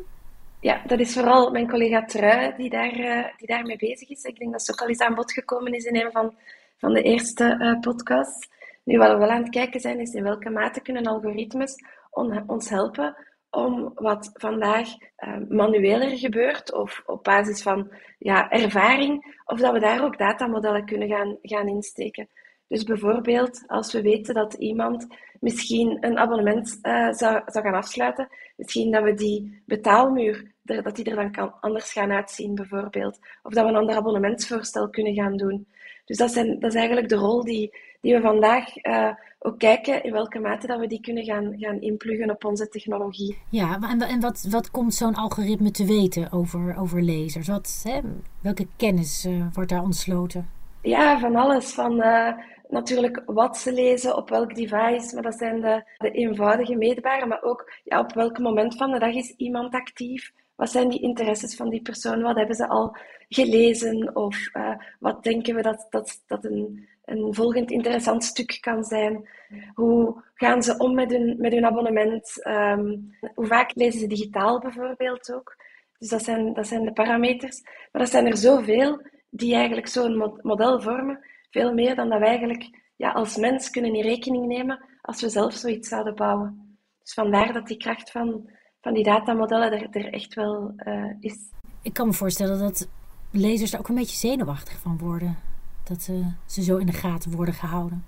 Ja, 0.60 0.82
dat 0.86 1.00
is 1.00 1.12
vooral 1.12 1.50
mijn 1.50 1.68
collega 1.68 2.04
Trui 2.04 2.52
die, 2.56 2.70
daar, 2.70 2.98
uh, 2.98 3.24
die 3.36 3.46
daarmee 3.46 3.76
bezig 3.76 4.08
is. 4.10 4.22
Ik 4.22 4.38
denk 4.38 4.52
dat 4.52 4.62
ze 4.62 4.72
ook 4.72 4.80
al 4.80 4.88
eens 4.88 5.00
aan 5.00 5.14
bod 5.14 5.32
gekomen 5.32 5.74
is 5.74 5.84
in 5.84 5.96
een 5.96 6.12
van, 6.12 6.34
van 6.78 6.92
de 6.92 7.02
eerste 7.02 7.56
uh, 7.58 7.80
podcasts. 7.80 8.48
Nu, 8.84 8.98
wat 8.98 9.10
we 9.10 9.16
wel 9.16 9.30
aan 9.30 9.42
het 9.42 9.50
kijken 9.50 9.80
zijn, 9.80 10.00
is 10.00 10.14
in 10.14 10.22
welke 10.22 10.50
mate 10.50 10.80
kunnen 10.80 11.06
algoritmes 11.06 11.74
on, 12.10 12.48
ons 12.48 12.68
helpen 12.68 13.16
om 13.50 13.92
wat 13.94 14.30
vandaag 14.32 14.88
uh, 14.88 15.36
manueler 15.48 16.18
gebeurt 16.18 16.72
of 16.72 17.02
op 17.06 17.24
basis 17.24 17.62
van 17.62 17.92
ja, 18.18 18.50
ervaring, 18.50 19.40
of 19.44 19.60
dat 19.60 19.72
we 19.72 19.80
daar 19.80 20.04
ook 20.04 20.18
datamodellen 20.18 20.84
kunnen 20.84 21.08
gaan, 21.08 21.38
gaan 21.42 21.68
insteken. 21.68 22.28
Dus 22.66 22.84
bijvoorbeeld 22.84 23.64
als 23.66 23.92
we 23.92 24.02
weten 24.02 24.34
dat 24.34 24.54
iemand 24.54 25.06
misschien 25.40 25.96
een 26.00 26.18
abonnement 26.18 26.78
uh, 26.82 27.12
zou, 27.12 27.42
zou 27.46 27.64
gaan 27.64 27.74
afsluiten, 27.74 28.28
misschien 28.56 28.90
dat 28.90 29.02
we 29.02 29.14
die 29.14 29.62
betaalmuur, 29.66 30.52
dat 30.62 30.96
die 30.96 31.04
er 31.04 31.16
dan 31.16 31.32
kan 31.32 31.54
anders 31.60 31.92
gaan 31.92 32.12
uitzien 32.12 32.54
bijvoorbeeld. 32.54 33.18
Of 33.42 33.52
dat 33.52 33.64
we 33.64 33.70
een 33.70 33.76
ander 33.76 33.96
abonnementsvoorstel 33.96 34.90
kunnen 34.90 35.14
gaan 35.14 35.36
doen. 35.36 35.66
Dus 36.04 36.16
dat, 36.16 36.30
zijn, 36.30 36.58
dat 36.58 36.70
is 36.70 36.76
eigenlijk 36.76 37.08
de 37.08 37.16
rol 37.16 37.44
die, 37.44 37.76
die 38.02 38.14
we 38.14 38.20
vandaag 38.20 38.84
uh, 38.84 39.10
ook 39.38 39.58
kijken 39.58 40.02
in 40.02 40.12
welke 40.12 40.38
mate 40.38 40.66
dat 40.66 40.78
we 40.80 40.86
die 40.86 41.00
kunnen 41.00 41.24
gaan, 41.24 41.54
gaan 41.58 41.80
inpluggen 41.80 42.30
op 42.30 42.44
onze 42.44 42.68
technologie. 42.68 43.38
Ja, 43.48 43.78
en, 43.90 44.02
en 44.02 44.20
wat, 44.20 44.46
wat 44.50 44.70
komt 44.70 44.94
zo'n 44.94 45.14
algoritme 45.14 45.70
te 45.70 45.84
weten 45.84 46.32
over, 46.32 46.76
over 46.78 47.02
lezers? 47.02 47.48
Wat, 47.48 47.84
hè, 47.88 48.00
welke 48.40 48.66
kennis 48.76 49.26
uh, 49.26 49.46
wordt 49.52 49.70
daar 49.70 49.82
ontsloten? 49.82 50.48
Ja, 50.82 51.18
van 51.18 51.36
alles. 51.36 51.72
Van 51.72 52.00
uh, 52.00 52.32
natuurlijk 52.68 53.22
wat 53.26 53.56
ze 53.56 53.72
lezen, 53.72 54.16
op 54.16 54.28
welk 54.28 54.54
device, 54.54 55.14
maar 55.14 55.22
dat 55.22 55.34
zijn 55.34 55.60
de, 55.60 55.84
de 55.98 56.10
eenvoudige 56.10 56.76
meetbare, 56.76 57.26
maar 57.26 57.42
ook 57.42 57.72
ja, 57.84 58.00
op 58.00 58.12
welk 58.12 58.38
moment 58.38 58.76
van 58.76 58.90
de 58.90 58.98
dag 58.98 59.14
is 59.14 59.34
iemand 59.36 59.74
actief? 59.74 60.32
Wat 60.62 60.70
zijn 60.70 60.88
die 60.88 61.00
interesses 61.00 61.56
van 61.56 61.70
die 61.70 61.82
persoon? 61.82 62.22
Wat 62.22 62.36
hebben 62.36 62.56
ze 62.56 62.68
al 62.68 62.96
gelezen? 63.28 64.16
Of 64.16 64.48
uh, 64.52 64.74
wat 64.98 65.22
denken 65.22 65.54
we 65.54 65.62
dat, 65.62 65.86
dat, 65.90 66.22
dat 66.26 66.44
een, 66.44 66.88
een 67.04 67.34
volgend 67.34 67.70
interessant 67.70 68.24
stuk 68.24 68.58
kan 68.60 68.84
zijn? 68.84 69.28
Hoe 69.74 70.22
gaan 70.34 70.62
ze 70.62 70.78
om 70.78 70.94
met 70.94 71.10
hun, 71.10 71.34
met 71.38 71.52
hun 71.52 71.64
abonnement? 71.64 72.46
Um, 72.46 73.16
hoe 73.34 73.46
vaak 73.46 73.74
lezen 73.74 74.00
ze 74.00 74.06
digitaal 74.06 74.60
bijvoorbeeld 74.60 75.32
ook? 75.32 75.56
Dus 75.98 76.08
dat 76.08 76.22
zijn, 76.22 76.54
dat 76.54 76.66
zijn 76.66 76.84
de 76.84 76.92
parameters. 76.92 77.62
Maar 77.62 78.02
dat 78.02 78.10
zijn 78.10 78.26
er 78.26 78.36
zoveel 78.36 79.02
die 79.30 79.54
eigenlijk 79.54 79.88
zo'n 79.88 80.38
model 80.42 80.80
vormen. 80.80 81.24
Veel 81.50 81.74
meer 81.74 81.94
dan 81.94 82.08
dat 82.08 82.18
wij 82.18 82.28
eigenlijk 82.28 82.68
ja, 82.96 83.10
als 83.10 83.36
mens 83.36 83.70
kunnen 83.70 83.94
in 83.94 84.02
rekening 84.02 84.46
nemen 84.46 84.84
als 85.00 85.22
we 85.22 85.28
zelf 85.28 85.52
zoiets 85.54 85.88
zouden 85.88 86.14
bouwen. 86.14 86.78
Dus 87.02 87.14
vandaar 87.14 87.52
dat 87.52 87.66
die 87.66 87.76
kracht 87.76 88.10
van, 88.10 88.50
van 88.82 88.94
die 88.94 89.04
datamodellen 89.04 89.72
er, 89.72 89.88
er 89.90 90.12
echt 90.12 90.34
wel 90.34 90.74
uh, 90.76 91.10
is. 91.20 91.36
Ik 91.82 91.92
kan 91.92 92.06
me 92.06 92.12
voorstellen 92.12 92.58
dat 92.58 92.88
lezers 93.30 93.72
er 93.72 93.78
ook 93.78 93.88
een 93.88 93.94
beetje 93.94 94.28
zenuwachtig 94.28 94.78
van 94.78 94.98
worden. 94.98 95.36
Dat 95.84 96.08
uh, 96.10 96.26
ze 96.46 96.62
zo 96.62 96.76
in 96.76 96.86
de 96.86 96.92
gaten 96.92 97.36
worden 97.36 97.54
gehouden. 97.54 98.04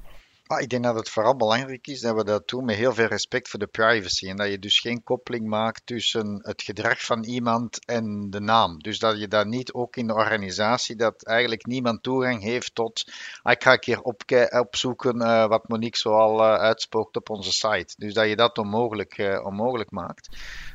Ah, 0.46 0.61
ik 0.61 0.68
denk 0.68 0.85
dat 0.85 0.94
het 0.94 1.09
vooral 1.09 1.37
belangrijk 1.37 1.87
is 1.87 2.00
dat 2.00 2.16
we 2.16 2.24
dat 2.24 2.48
doen 2.48 2.64
met 2.64 2.76
heel 2.76 2.94
veel 2.94 3.07
respect 3.07 3.48
voor 3.48 3.59
de 3.59 3.66
privacy. 3.66 4.28
En 4.28 4.37
dat 4.37 4.50
je 4.50 4.59
dus 4.59 4.78
geen 4.78 5.02
koppeling 5.02 5.46
maakt 5.46 5.87
tussen 5.87 6.40
het 6.42 6.62
gedrag 6.62 7.00
van 7.00 7.24
iemand 7.24 7.85
en 7.85 8.30
de 8.30 8.40
naam. 8.40 8.78
Dus 8.78 8.98
dat 8.98 9.18
je 9.18 9.28
dat 9.28 9.46
niet 9.46 9.72
ook 9.72 9.96
in 9.96 10.07
de 10.07 10.14
organisatie, 10.14 10.96
dat 10.96 11.24
eigenlijk 11.24 11.66
niemand 11.66 12.02
toegang 12.02 12.42
heeft 12.42 12.74
tot. 12.74 13.12
Ah, 13.42 13.52
ik 13.52 13.62
ga 13.62 13.72
een 13.72 13.78
keer 13.78 14.00
op, 14.00 14.22
opzoeken 14.50 15.16
uh, 15.16 15.46
wat 15.46 15.68
Monique 15.68 15.98
zoal 15.98 16.38
uh, 16.38 16.54
uitspookt 16.54 17.16
op 17.16 17.30
onze 17.30 17.52
site. 17.52 17.94
Dus 17.96 18.14
dat 18.14 18.28
je 18.28 18.37
dat 18.37 18.59
onmogelijk, 18.59 19.18
uh, 19.18 19.44
onmogelijk 19.44 19.90
maakt. 19.90 20.28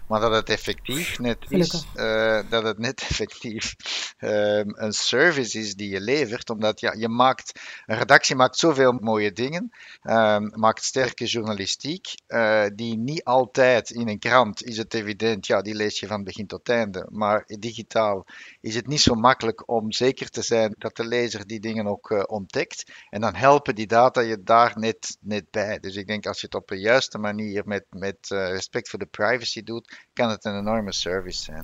Maar 0.09 0.19
dat 0.19 0.31
het 0.31 0.49
effectief 0.49 1.19
net 1.19 1.37
is, 1.47 1.85
uh, 1.95 2.39
dat 2.49 2.63
het 2.63 2.77
net 2.77 3.01
effectief 3.09 3.75
um, 4.19 4.73
een 4.75 4.93
service 4.93 5.59
is 5.59 5.75
die 5.75 5.89
je 5.89 6.01
levert. 6.01 6.49
Omdat 6.49 6.79
ja, 6.79 6.93
je 6.97 7.07
maakt, 7.07 7.59
een 7.85 7.97
redactie 7.97 8.35
maakt 8.35 8.57
zoveel 8.57 8.91
mooie 8.91 9.31
dingen, 9.31 9.71
um, 10.03 10.51
maakt 10.55 10.83
sterke 10.83 11.25
journalistiek, 11.25 12.07
uh, 12.27 12.65
die 12.75 12.97
niet 12.97 13.23
altijd 13.23 13.89
in 13.89 14.07
een 14.07 14.19
krant 14.19 14.63
is 14.63 14.77
het 14.77 14.93
evident, 14.93 15.47
ja, 15.47 15.61
die 15.61 15.75
lees 15.75 15.99
je 15.99 16.07
van 16.07 16.23
begin 16.23 16.47
tot 16.47 16.69
einde. 16.69 17.07
Maar 17.09 17.43
digitaal 17.45 18.25
is 18.61 18.75
het 18.75 18.87
niet 18.87 19.01
zo 19.01 19.13
makkelijk 19.13 19.69
om 19.69 19.91
zeker 19.91 20.29
te 20.29 20.41
zijn 20.41 20.75
dat 20.77 20.95
de 20.95 21.05
lezer 21.05 21.47
die 21.47 21.59
dingen 21.59 21.87
ook 21.87 22.09
uh, 22.09 22.23
ontdekt. 22.25 22.91
En 23.09 23.21
dan 23.21 23.35
helpen 23.35 23.75
die 23.75 23.87
data 23.87 24.21
je 24.21 24.43
daar 24.43 24.79
net, 24.79 25.17
net 25.21 25.51
bij. 25.51 25.79
Dus 25.79 25.95
ik 25.95 26.07
denk 26.07 26.25
als 26.25 26.39
je 26.39 26.45
het 26.45 26.55
op 26.55 26.67
de 26.67 26.79
juiste 26.79 27.17
manier 27.17 27.63
met, 27.65 27.85
met 27.89 28.17
respect 28.29 28.89
voor 28.89 28.99
de 28.99 29.05
privacy 29.05 29.63
doet, 29.63 29.97
kan 30.13 30.29
het 30.29 30.45
een 30.45 30.57
enorme 30.57 30.93
service 30.93 31.43
zijn. 31.43 31.63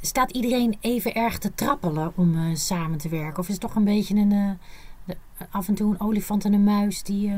Staat 0.00 0.30
iedereen 0.30 0.76
even 0.80 1.14
erg 1.14 1.38
te 1.38 1.54
trappelen 1.54 2.12
om 2.16 2.34
uh, 2.34 2.54
samen 2.54 2.98
te 2.98 3.08
werken? 3.08 3.38
Of 3.38 3.46
is 3.46 3.52
het 3.52 3.60
toch 3.60 3.74
een 3.74 3.84
beetje 3.84 4.14
een, 4.14 4.32
uh, 4.32 5.14
af 5.50 5.68
en 5.68 5.74
toe 5.74 5.92
een 5.92 6.00
olifant 6.00 6.44
en 6.44 6.52
een 6.52 6.64
muis 6.64 7.02
die 7.02 7.28
uh, 7.28 7.34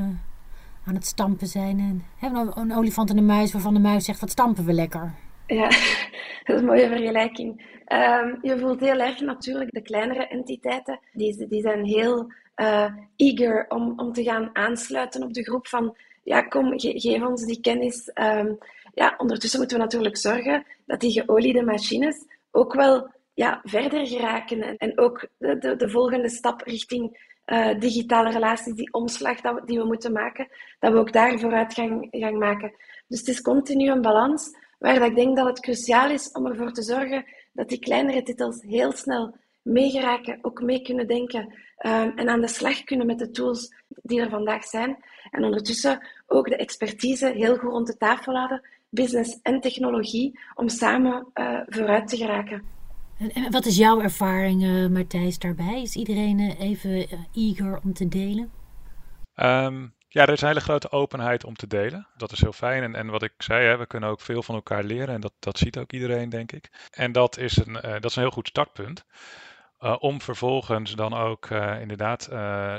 aan 0.85 0.95
het 0.95 1.07
stampen 1.07 1.47
zijn. 1.47 1.79
En 1.79 2.05
hebben 2.19 2.59
een 2.59 2.75
olifant 2.75 3.11
en 3.11 3.19
een 3.19 3.27
muis 3.27 3.53
waarvan 3.53 3.75
de 3.75 3.81
muis 3.81 4.05
zegt, 4.05 4.21
wat 4.21 4.31
stampen 4.31 4.65
we 4.65 4.73
lekker. 4.73 5.15
Ja, 5.47 5.69
dat 6.45 6.57
is 6.57 6.61
een 6.61 6.65
mooie 6.65 6.89
vergelijking. 6.89 7.75
Ehm, 7.85 8.35
je 8.43 8.59
voelt 8.59 8.81
heel 8.81 9.01
erg 9.01 9.21
natuurlijk 9.21 9.71
de 9.71 9.83
kleinere 9.83 10.27
entiteiten. 10.27 11.01
Die, 11.13 11.47
die 11.49 11.61
zijn 11.61 11.85
heel 11.85 12.33
uh, 12.57 12.93
eager 13.17 13.65
om, 13.69 13.93
om 13.97 14.13
te 14.13 14.23
gaan 14.23 14.51
aansluiten 14.53 15.23
op 15.23 15.33
de 15.33 15.43
groep 15.43 15.67
van 15.67 15.97
ja, 16.27 16.43
kom, 16.43 16.73
geef 16.77 17.23
ons 17.23 17.45
die 17.45 17.61
kennis. 17.61 18.11
Um, 18.15 18.59
ja, 18.95 19.15
ondertussen 19.19 19.59
moeten 19.59 19.77
we 19.77 19.83
natuurlijk 19.83 20.17
zorgen 20.17 20.67
dat 20.87 21.01
die 21.01 21.13
geoliede 21.13 21.63
machines 21.63 22.25
ook 22.51 22.75
wel 22.75 23.11
ja, 23.35 23.61
verder 23.65 24.07
geraken. 24.07 24.77
En, 24.77 24.99
ook 24.99 25.29
de, 25.39 25.59
de, 25.59 25.77
de, 25.77 25.89
volgende 25.89 26.29
stap 26.29 26.61
richting 26.61 27.33
uh, 27.47 27.79
digitale 27.79 28.31
relaties, 28.31 28.75
die 28.75 28.93
omslag 28.93 29.41
dat, 29.41 29.67
die 29.67 29.79
we 29.79 29.85
moeten 29.85 30.13
maken, 30.13 30.49
dat 30.79 30.93
we 30.93 30.99
ook 30.99 31.13
daar 31.13 31.39
vooruit 31.39 31.75
gaan, 31.75 32.09
gaan 32.11 32.39
maken. 32.39 32.73
Dus 33.09 33.19
het 33.19 33.29
is 33.29 33.43
continu 33.43 33.91
een 33.91 34.03
balans 34.03 34.51
waar 34.79 34.99
dat 34.99 35.09
ik 35.09 35.17
denk 35.17 35.37
dat 35.37 35.47
het 35.47 35.61
cruciaal 35.61 36.11
is 36.11 36.33
om 36.33 36.47
ervoor 36.47 36.73
te 36.73 36.83
zorgen 36.83 37.25
dat 37.53 37.69
die 37.69 37.79
kleinere 37.79 38.23
titels 38.23 38.63
heel 38.63 38.93
snel 38.93 39.37
meegeraken, 39.67 40.39
ook 40.43 40.63
mee 40.63 40.83
kunnen 40.83 41.07
denken 41.07 41.41
um, 41.87 42.13
en 42.17 42.29
aan 42.29 42.41
de 42.41 42.49
slag 42.49 42.85
kunnen 42.85 43.07
met 43.07 43.19
de 43.19 43.31
tools 43.31 43.75
die 43.89 44.21
er 44.21 44.29
vandaag 44.29 44.65
zijn. 44.65 45.05
En 45.31 45.45
ondertussen 45.45 46.07
ook 46.27 46.49
de 46.49 46.57
expertise 46.57 47.33
heel 47.35 47.57
goed 47.57 47.71
rond 47.71 47.87
de 47.87 47.97
tafel 47.97 48.35
houden, 48.35 48.69
business 48.89 49.39
en 49.43 49.61
technologie, 49.61 50.41
om 50.55 50.69
samen 50.69 51.27
uh, 51.35 51.61
vooruit 51.67 52.09
te 52.09 52.17
geraken. 52.17 52.63
En 53.19 53.51
wat 53.51 53.67
is 53.67 53.77
jouw 53.77 54.01
ervaring, 54.01 54.63
uh, 54.63 54.89
Martijs, 54.89 55.39
daarbij? 55.39 55.83
Is 55.83 55.97
iedereen 55.97 56.39
uh, 56.39 56.61
even 56.61 57.07
eager 57.33 57.81
om 57.85 57.93
te 57.93 58.09
delen? 58.09 58.51
Um, 59.37 59.95
ja, 60.09 60.23
er 60.23 60.33
is 60.33 60.41
een 60.41 60.49
hele 60.49 60.61
grote 60.61 60.91
openheid 60.91 61.45
om 61.45 61.55
te 61.55 61.67
delen. 61.67 62.07
Dat 62.17 62.33
is 62.33 62.41
heel 62.41 62.53
fijn. 62.53 62.83
En, 62.83 62.95
en 62.95 63.07
wat 63.07 63.23
ik 63.23 63.33
zei, 63.39 63.67
hè, 63.67 63.77
we 63.77 63.87
kunnen 63.87 64.09
ook 64.09 64.21
veel 64.21 64.43
van 64.43 64.55
elkaar 64.55 64.85
leren. 64.85 65.15
En 65.15 65.21
dat, 65.21 65.33
dat 65.39 65.59
ziet 65.59 65.79
ook 65.79 65.93
iedereen, 65.93 66.29
denk 66.29 66.53
ik. 66.53 66.71
En 66.91 67.13
dat 67.13 67.39
is 67.39 67.57
een, 67.57 67.75
uh, 67.75 67.93
dat 67.93 68.05
is 68.05 68.17
een 68.17 68.23
heel 68.23 68.31
goed 68.31 68.49
startpunt. 68.49 69.05
Uh, 69.81 69.97
om 69.99 70.21
vervolgens 70.21 70.95
dan 70.95 71.15
ook 71.15 71.51
uh, 71.51 71.81
inderdaad 71.81 72.29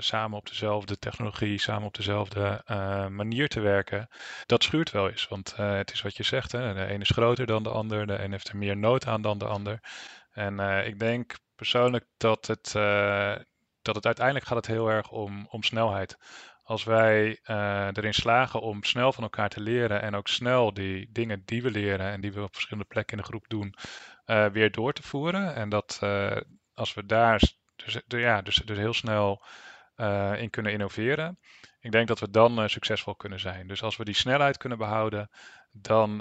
samen 0.04 0.38
op 0.38 0.48
dezelfde 0.48 1.00
technologie, 1.00 1.60
samen 1.60 1.88
op 1.88 1.94
dezelfde 1.94 2.62
manier 3.10 3.48
te 3.48 3.60
werken. 3.60 4.08
Dat 4.46 4.64
schuurt 4.64 4.92
wel 4.92 5.10
eens. 5.10 5.28
Want 5.28 5.56
het 5.56 5.92
is 5.92 6.02
wat 6.02 6.18
je 6.18 6.24
zegt, 6.24 6.52
hè, 6.52 6.74
de 6.74 6.94
een 6.94 7.02
is 7.02 7.10
groter 7.10 7.46
dan 7.46 7.64
de 7.64 7.70
ander. 7.70 8.08
De 8.08 8.20
een 8.20 8.32
heeft 8.32 8.50
er 8.50 8.58
meer 8.58 8.78
nood 8.78 9.08
aan 9.08 9.22
dan 9.22 9.38
de 9.38 9.46
ander. 9.46 9.80
En 10.32 10.60
ik 10.86 11.00
denk 11.00 11.38
persoonlijk 11.56 12.06
dat 12.18 12.48
het, 12.48 12.72
dat 13.82 13.96
het 13.96 14.06
uiteindelijk 14.06 14.46
gaat 14.46 14.58
het 14.58 14.68
heel 14.68 14.90
erg 14.90 15.12
om, 15.12 15.48
om 15.50 15.64
snelheid 15.64 16.18
als 16.64 16.84
wij 16.84 17.40
erin 17.94 18.14
slagen 18.14 18.62
om 18.62 18.84
snel 18.84 19.14
van 19.14 19.24
elkaar 19.24 19.50
te 19.50 19.62
leren 19.62 20.02
en 20.02 20.16
ook 20.16 20.28
snel 20.28 20.74
die 20.74 21.10
dingen 21.12 21.42
die 21.46 21.62
we 21.62 21.72
leren 21.72 22.12
en 22.12 22.22
die 22.22 22.34
we 22.34 22.42
op 22.42 22.54
verschillende 22.54 22.90
plekken 22.90 23.18
in 23.18 23.24
de 23.24 23.30
groep 23.30 23.46
doen, 23.48 23.76
weer 24.52 24.72
door 24.72 24.94
te 24.94 25.04
voeren. 25.04 25.56
En 25.56 25.70
dat 25.70 26.00
als 26.78 26.94
we 26.94 27.06
daar 27.06 27.42
dus, 27.76 28.02
ja, 28.08 28.42
dus, 28.42 28.56
dus 28.56 28.78
heel 28.78 28.94
snel 28.94 29.42
in 30.38 30.50
kunnen 30.50 30.72
innoveren, 30.72 31.40
ik 31.80 31.92
denk 31.92 32.08
dat 32.08 32.20
we 32.20 32.30
dan 32.30 32.70
succesvol 32.70 33.16
kunnen 33.16 33.40
zijn. 33.40 33.68
Dus 33.68 33.84
als 33.84 33.98
we 33.98 34.06
die 34.06 34.16
snelheid 34.16 34.58
kunnen 34.58 34.78
behouden, 34.78 35.30
dan, 35.72 36.18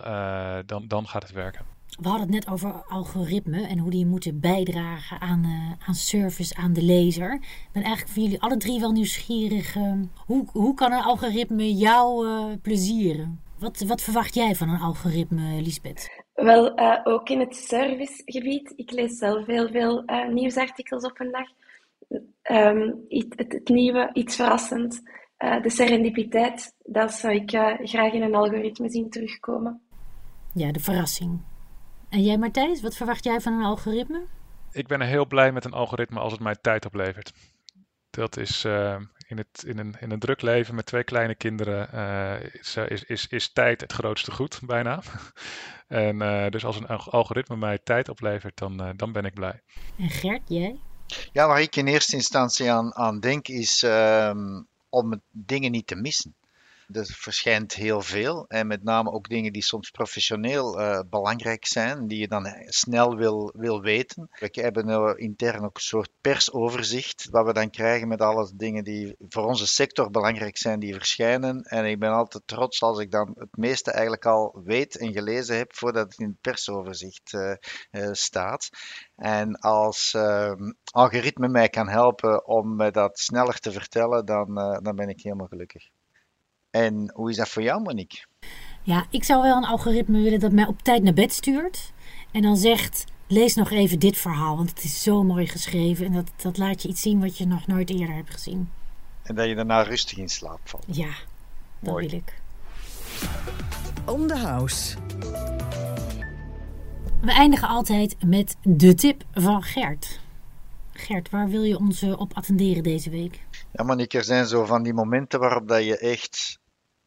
dan, 0.66 0.88
dan 0.88 1.09
gaat 1.09 1.23
het 1.23 1.33
werken. 1.33 1.66
We 1.87 2.09
hadden 2.09 2.27
het 2.27 2.35
net 2.35 2.49
over 2.49 2.85
algoritme 2.85 3.66
en 3.66 3.79
hoe 3.79 3.90
die 3.90 4.07
moeten 4.07 4.40
bijdragen 4.40 5.21
aan, 5.21 5.77
aan 5.87 5.95
service 5.95 6.57
aan 6.57 6.73
de 6.73 6.83
lezer. 6.83 7.35
Ik 7.35 7.69
ben 7.73 7.83
eigenlijk 7.83 8.14
voor 8.14 8.23
jullie 8.23 8.40
alle 8.40 8.57
drie 8.57 8.81
wel 8.81 8.92
nieuwsgierig. 8.92 9.75
Uh, 9.75 9.92
hoe, 10.16 10.49
hoe 10.53 10.75
kan 10.75 10.92
een 10.92 11.03
algoritme 11.03 11.75
jou 11.75 12.27
plezieren? 12.57 13.42
Wat, 13.59 13.81
wat 13.81 14.03
verwacht 14.03 14.35
jij 14.35 14.55
van 14.55 14.69
een 14.69 14.81
algoritme, 14.81 15.62
Lisbeth? 15.62 16.26
Wel, 16.37 16.79
ook 17.05 17.29
in 17.29 17.40
het 17.40 17.57
servicegebied. 17.57 18.72
Ik 18.77 18.90
lees 18.90 19.18
zelf 19.18 19.46
heel 19.46 19.68
veel 19.68 20.05
nieuwsartikels 20.31 21.05
op 21.05 21.20
een 21.20 21.31
dag. 21.31 21.49
Um, 22.51 23.05
het, 23.09 23.33
het, 23.37 23.53
het, 23.53 23.68
nieuwe, 23.68 24.11
iets 24.12 24.37
verrassend. 24.37 25.03
de 25.38 25.70
serendipiteit, 25.70 26.75
dat 26.85 27.12
zou 27.12 27.35
ik 27.35 27.51
graag 27.88 28.12
in 28.12 28.22
een 28.22 28.35
algoritme 28.35 28.90
zien 28.90 29.11
terugkomen. 29.11 29.81
Ja, 30.55 30.72
de 30.72 30.81
verrassing. 30.81 31.40
En 32.09 32.22
jij 32.22 32.38
Martijs, 32.38 32.83
wat 32.83 32.96
verwacht 32.96 33.25
jij 33.25 33.40
van 33.40 33.53
een 33.53 33.64
algoritme? 33.64 34.27
Ik 34.72 34.87
ben 34.87 35.01
heel 35.01 35.27
blij 35.27 35.53
met 35.53 35.64
een 35.64 35.72
algoritme 35.72 36.20
als 36.20 36.33
het 36.33 36.40
mij 36.40 36.57
tijd 36.61 36.87
oplevert. 36.87 37.33
Dat 38.11 38.37
is 38.37 38.64
uh, 38.64 38.96
in, 39.27 39.37
het, 39.37 39.65
in, 39.67 39.79
een, 39.79 39.95
in 40.01 40.11
een 40.11 40.19
druk 40.19 40.43
leven 40.43 40.75
met 40.75 40.87
twee 40.87 41.05
kleine 41.05 41.35
kinderen 41.35 41.89
uh, 41.95 42.55
is, 42.55 42.77
is, 42.77 43.05
is, 43.05 43.27
is, 43.27 43.53
tijd 43.53 43.81
het 43.81 43.93
grootste 43.93 44.33
goed, 44.33 44.61
bijna. 44.62 45.03
en 45.89 46.23
uh, 46.23 46.49
dus 46.49 46.65
als 46.65 46.77
een 46.77 46.87
algoritme 46.87 47.57
mij 47.57 47.79
tijd 47.79 48.09
oplevert, 48.09 48.59
dan, 48.59 48.93
dan 48.97 49.12
ben 49.12 49.25
ik 49.25 49.35
blij. 49.35 49.62
En 49.99 50.11
Gert, 50.11 50.43
jij? 50.47 50.79
Ja, 51.33 51.47
waar 51.47 51.61
ik 51.61 51.77
in 51.77 51.87
eerste 51.87 52.17
instantie 52.17 52.71
aan, 52.71 52.95
aan 52.95 53.21
denk, 53.21 53.49
is 53.49 53.83
ehm, 53.83 54.62
om 54.89 55.21
dingen 55.31 55.71
niet 55.71 55.87
te 55.87 55.97
missen. 55.97 56.35
Er 56.92 57.07
verschijnt 57.07 57.75
heel 57.75 58.01
veel 58.01 58.44
en 58.49 58.66
met 58.66 58.83
name 58.83 59.11
ook 59.11 59.29
dingen 59.29 59.53
die 59.53 59.62
soms 59.62 59.90
professioneel 59.90 60.81
uh, 60.81 61.01
belangrijk 61.11 61.66
zijn, 61.66 62.07
die 62.07 62.18
je 62.18 62.29
dan 62.29 62.46
snel 62.64 63.16
wil, 63.16 63.53
wil 63.57 63.81
weten. 63.81 64.29
We 64.31 64.49
hebben 64.51 64.88
uh, 64.88 65.12
intern 65.16 65.64
ook 65.64 65.77
een 65.77 65.81
soort 65.81 66.11
persoverzicht, 66.20 67.29
wat 67.31 67.46
we 67.46 67.53
dan 67.53 67.70
krijgen 67.70 68.09
met 68.09 68.20
alle 68.20 68.51
dingen 68.55 68.85
die 68.85 69.16
voor 69.29 69.44
onze 69.44 69.66
sector 69.66 70.11
belangrijk 70.11 70.57
zijn, 70.57 70.79
die 70.79 70.94
verschijnen. 70.94 71.62
En 71.62 71.85
ik 71.85 71.99
ben 71.99 72.12
altijd 72.12 72.46
trots 72.46 72.83
als 72.83 72.99
ik 72.99 73.11
dan 73.11 73.35
het 73.38 73.57
meeste 73.57 73.90
eigenlijk 73.90 74.27
al 74.27 74.61
weet 74.64 74.96
en 74.96 75.12
gelezen 75.12 75.57
heb 75.57 75.75
voordat 75.75 76.09
het 76.09 76.18
in 76.18 76.29
het 76.29 76.40
persoverzicht 76.40 77.33
uh, 77.33 78.12
staat. 78.12 78.68
En 79.16 79.55
als 79.59 80.14
ehm, 80.14 80.72
algoritme 80.90 81.49
mij 81.49 81.68
kan 81.68 81.88
helpen 81.88 82.46
om 82.46 82.77
me 82.77 82.90
dat 82.90 83.18
sneller 83.18 83.59
te 83.59 83.72
vertellen, 83.72 84.27
dan, 84.27 84.55
dan 84.83 84.96
ben 84.96 85.09
ik 85.09 85.20
helemaal 85.20 85.46
gelukkig. 85.46 85.88
En 86.77 87.11
hoe 87.15 87.31
is 87.31 87.37
dat 87.37 87.49
voor 87.49 87.62
jou, 87.62 87.83
Monique? 87.83 88.25
Ja, 88.83 89.07
ik 89.11 89.25
zou 89.25 89.43
wel 89.43 89.57
een 89.57 89.65
algoritme 89.65 90.23
willen 90.23 90.41
dat 90.41 90.53
mij 90.53 90.67
op 90.67 90.83
tijd 90.83 91.03
naar 91.03 91.12
bed 91.12 91.33
stuurt. 91.33 91.93
En 92.31 92.43
dan 92.43 92.57
zegt, 92.57 93.05
lees 93.27 93.55
nog 93.55 93.71
even 93.71 93.99
dit 93.99 94.19
verhaal, 94.19 94.57
want 94.57 94.71
het 94.71 94.85
is 94.85 95.03
zo 95.03 95.23
mooi 95.23 95.47
geschreven. 95.47 96.07
En 96.07 96.12
dat, 96.12 96.31
dat 96.37 96.59
laat 96.59 96.83
je 96.83 96.89
iets 96.89 97.03
zien 97.03 97.21
wat 97.21 97.39
je 97.39 97.47
nog 97.47 97.67
nooit 97.67 97.91
eerder 97.91 98.15
hebt 98.15 98.31
gezien. 98.31 98.71
En 99.23 99.35
dat 99.35 99.49
je 99.49 99.55
daarna 99.55 99.83
rustig 99.83 100.19
in 100.19 100.29
slaap 100.29 100.61
valt. 100.65 100.85
Ja, 100.87 101.11
dat 101.81 101.93
mooi. 101.93 102.09
wil 102.09 102.19
ik. 102.19 102.41
On 104.07 104.27
the 104.27 104.37
house. 104.37 104.97
We 107.21 107.33
eindigen 107.33 107.69
altijd 107.69 108.17
met 108.25 108.57
de 108.62 108.95
tip 108.95 109.25
van 109.33 109.62
Gert. 109.62 110.21
Gert, 110.93 111.31
waar 111.31 111.49
wil 111.49 111.62
je 111.62 111.79
ons 111.79 112.03
op 112.03 112.35
attenderen 112.35 112.83
deze 112.83 113.11
week? 113.11 113.41
Ja, 113.73 113.85
Monique, 113.85 114.19
er 114.19 114.25
zijn 114.25 114.47
zo 114.47 114.65
van 114.65 114.83
die 114.83 114.95
momenten 114.95 115.41
waarop 115.41 115.69
dat 115.69 115.85
je 115.85 115.99
echt 115.99 116.59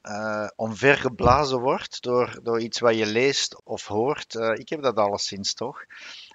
uh, 0.10 0.48
omvergeblazen 0.56 1.60
wordt 1.60 2.02
door, 2.02 2.40
door 2.44 2.62
iets 2.62 2.80
wat 2.80 2.98
je 2.98 3.06
leest 3.06 3.62
of 3.64 3.86
hoort. 3.86 4.34
Uh, 4.34 4.52
ik 4.54 4.70
heb 4.70 4.82
dat 4.82 4.96
alleszins 4.96 5.54
toch. 5.54 5.86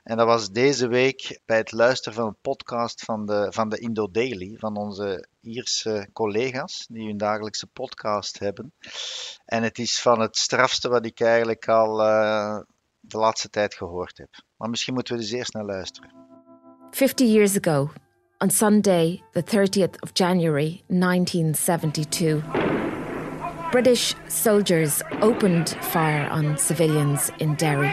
En 0.02 0.16
dat 0.16 0.26
was 0.26 0.50
deze 0.50 0.86
week 0.88 1.40
bij 1.44 1.56
het 1.56 1.72
luisteren 1.72 2.14
van 2.14 2.26
een 2.26 2.36
podcast 2.40 3.04
van 3.04 3.26
de, 3.26 3.46
van 3.50 3.68
de 3.68 3.78
Indo 3.78 4.10
Daily, 4.10 4.56
van 4.58 4.76
onze 4.76 5.26
Ierse 5.40 6.08
collega's, 6.12 6.86
die 6.88 7.06
hun 7.06 7.16
dagelijkse 7.16 7.66
podcast 7.66 8.38
hebben. 8.38 8.72
En 9.44 9.62
het 9.62 9.78
is 9.78 10.00
van 10.00 10.20
het 10.20 10.36
strafste 10.36 10.88
wat 10.88 11.06
ik 11.06 11.20
eigenlijk 11.20 11.68
al 11.68 12.00
uh, 12.00 12.58
de 13.00 13.18
laatste 13.18 13.50
tijd 13.50 13.74
gehoord 13.74 14.18
heb. 14.18 14.28
Maar 14.56 14.70
misschien 14.70 14.94
moeten 14.94 15.14
we 15.14 15.20
dus 15.20 15.30
eerst 15.32 15.52
naar 15.52 15.64
luisteren. 15.64 16.12
50 16.90 17.26
years 17.26 17.56
ago, 17.56 17.90
on 18.38 18.50
Sunday, 18.50 19.22
the 19.32 19.44
30th 19.44 20.00
of 20.00 20.10
January 20.12 20.82
1972. 20.86 22.83
British 23.74 24.14
soldiers 24.28 25.02
opened 25.20 25.70
fire 25.80 26.28
on 26.30 26.56
civilians 26.56 27.32
in 27.40 27.56
Derry. 27.56 27.90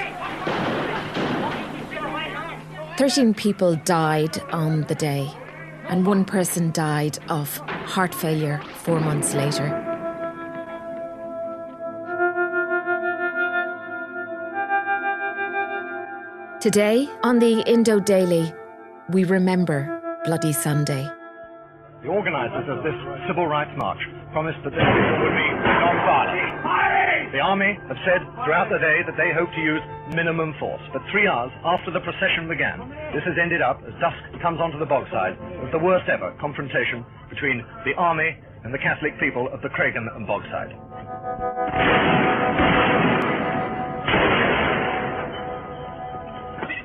13 2.99 3.33
people 3.33 3.75
died 3.77 4.39
on 4.51 4.81
the 4.81 4.93
day, 4.93 5.27
and 5.89 6.05
one 6.05 6.23
person 6.23 6.69
died 6.71 7.17
of 7.29 7.57
heart 7.67 8.13
failure 8.13 8.61
four 8.75 8.99
months 8.99 9.33
later. 9.33 9.69
Today 16.59 17.09
on 17.23 17.39
the 17.39 17.63
Indo 17.65 17.99
Daily, 17.99 18.53
we 19.09 19.23
remember 19.23 19.99
Bloody 20.25 20.53
Sunday. 20.53 21.09
The 22.03 22.09
organisers 22.09 22.69
of 22.69 22.83
this 22.83 22.93
Civil 23.27 23.47
Rights 23.47 23.71
March 23.77 23.97
promised 24.31 24.59
that 24.63 24.71
this 24.71 24.79
would 24.79 25.35
be 25.35 25.47
non-violent. 25.59 27.31
The 27.31 27.39
Army 27.39 27.79
have 27.87 27.99
said 28.03 28.19
throughout 28.43 28.67
the 28.67 28.79
day 28.79 29.03
that 29.07 29.15
they 29.15 29.31
hope 29.31 29.47
to 29.55 29.61
use 29.63 29.79
minimum 30.11 30.51
force, 30.59 30.83
but 30.91 30.99
three 31.11 31.27
hours 31.27 31.51
after 31.63 31.91
the 31.91 32.03
procession 32.03 32.47
began, 32.47 32.91
this 33.15 33.23
has 33.23 33.39
ended 33.39 33.61
up, 33.61 33.79
as 33.87 33.95
dusk 34.03 34.19
comes 34.43 34.59
onto 34.59 34.79
the 34.79 34.87
bogside, 34.87 35.39
with 35.63 35.71
the 35.71 35.79
worst 35.79 36.07
ever 36.11 36.35
confrontation 36.43 37.05
between 37.31 37.63
the 37.87 37.95
Army 37.95 38.35
and 38.63 38.73
the 38.73 38.79
Catholic 38.79 39.15
people 39.19 39.47
of 39.51 39.61
the 39.63 39.69
Craigan 39.71 40.07
and 40.15 40.27
Bogside. 40.27 40.75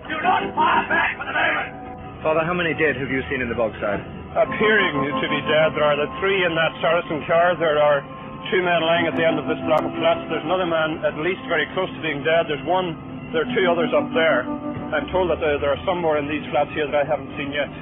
Do 0.06 0.16
not 0.22 0.42
fire 0.54 0.86
back 0.86 1.18
for 1.18 1.26
the 1.26 1.34
moment! 1.34 2.22
Father, 2.22 2.46
how 2.46 2.54
many 2.54 2.74
dead 2.74 2.94
have 2.96 3.10
you 3.10 3.22
seen 3.30 3.42
in 3.42 3.48
the 3.48 3.58
Bogside? 3.58 4.25
Appearing 4.36 5.16
to 5.16 5.26
be 5.32 5.40
dead, 5.48 5.72
there 5.72 5.88
are 5.88 5.96
the 5.96 6.12
three 6.20 6.44
in 6.44 6.52
that 6.52 6.76
Saracen 6.84 7.24
car. 7.24 7.56
There 7.56 7.80
are 7.80 8.04
two 8.52 8.60
men 8.60 8.84
lying 8.84 9.08
at 9.08 9.16
the 9.16 9.24
end 9.24 9.40
of 9.40 9.48
this 9.48 9.56
block 9.64 9.80
of 9.80 9.88
flats. 9.96 10.28
There's 10.28 10.44
another 10.44 10.68
man 10.68 11.00
at 11.08 11.16
least 11.24 11.40
very 11.48 11.64
close 11.72 11.88
to 11.88 12.00
being 12.04 12.20
dead. 12.20 12.44
There's 12.44 12.60
one, 12.68 13.32
there 13.32 13.48
are 13.48 13.50
two 13.56 13.64
others 13.64 13.96
up 13.96 14.04
there. 14.12 14.44
I'm 14.92 15.08
told 15.08 15.32
that 15.32 15.40
there, 15.40 15.72
are 15.72 15.80
some 15.88 16.04
more 16.04 16.20
in 16.20 16.28
these 16.28 16.44
flats 16.52 16.68
here 16.76 16.84
that 16.84 17.00
I 17.00 17.08
haven't 17.08 17.32
seen 17.40 17.48
yet. 17.48 17.72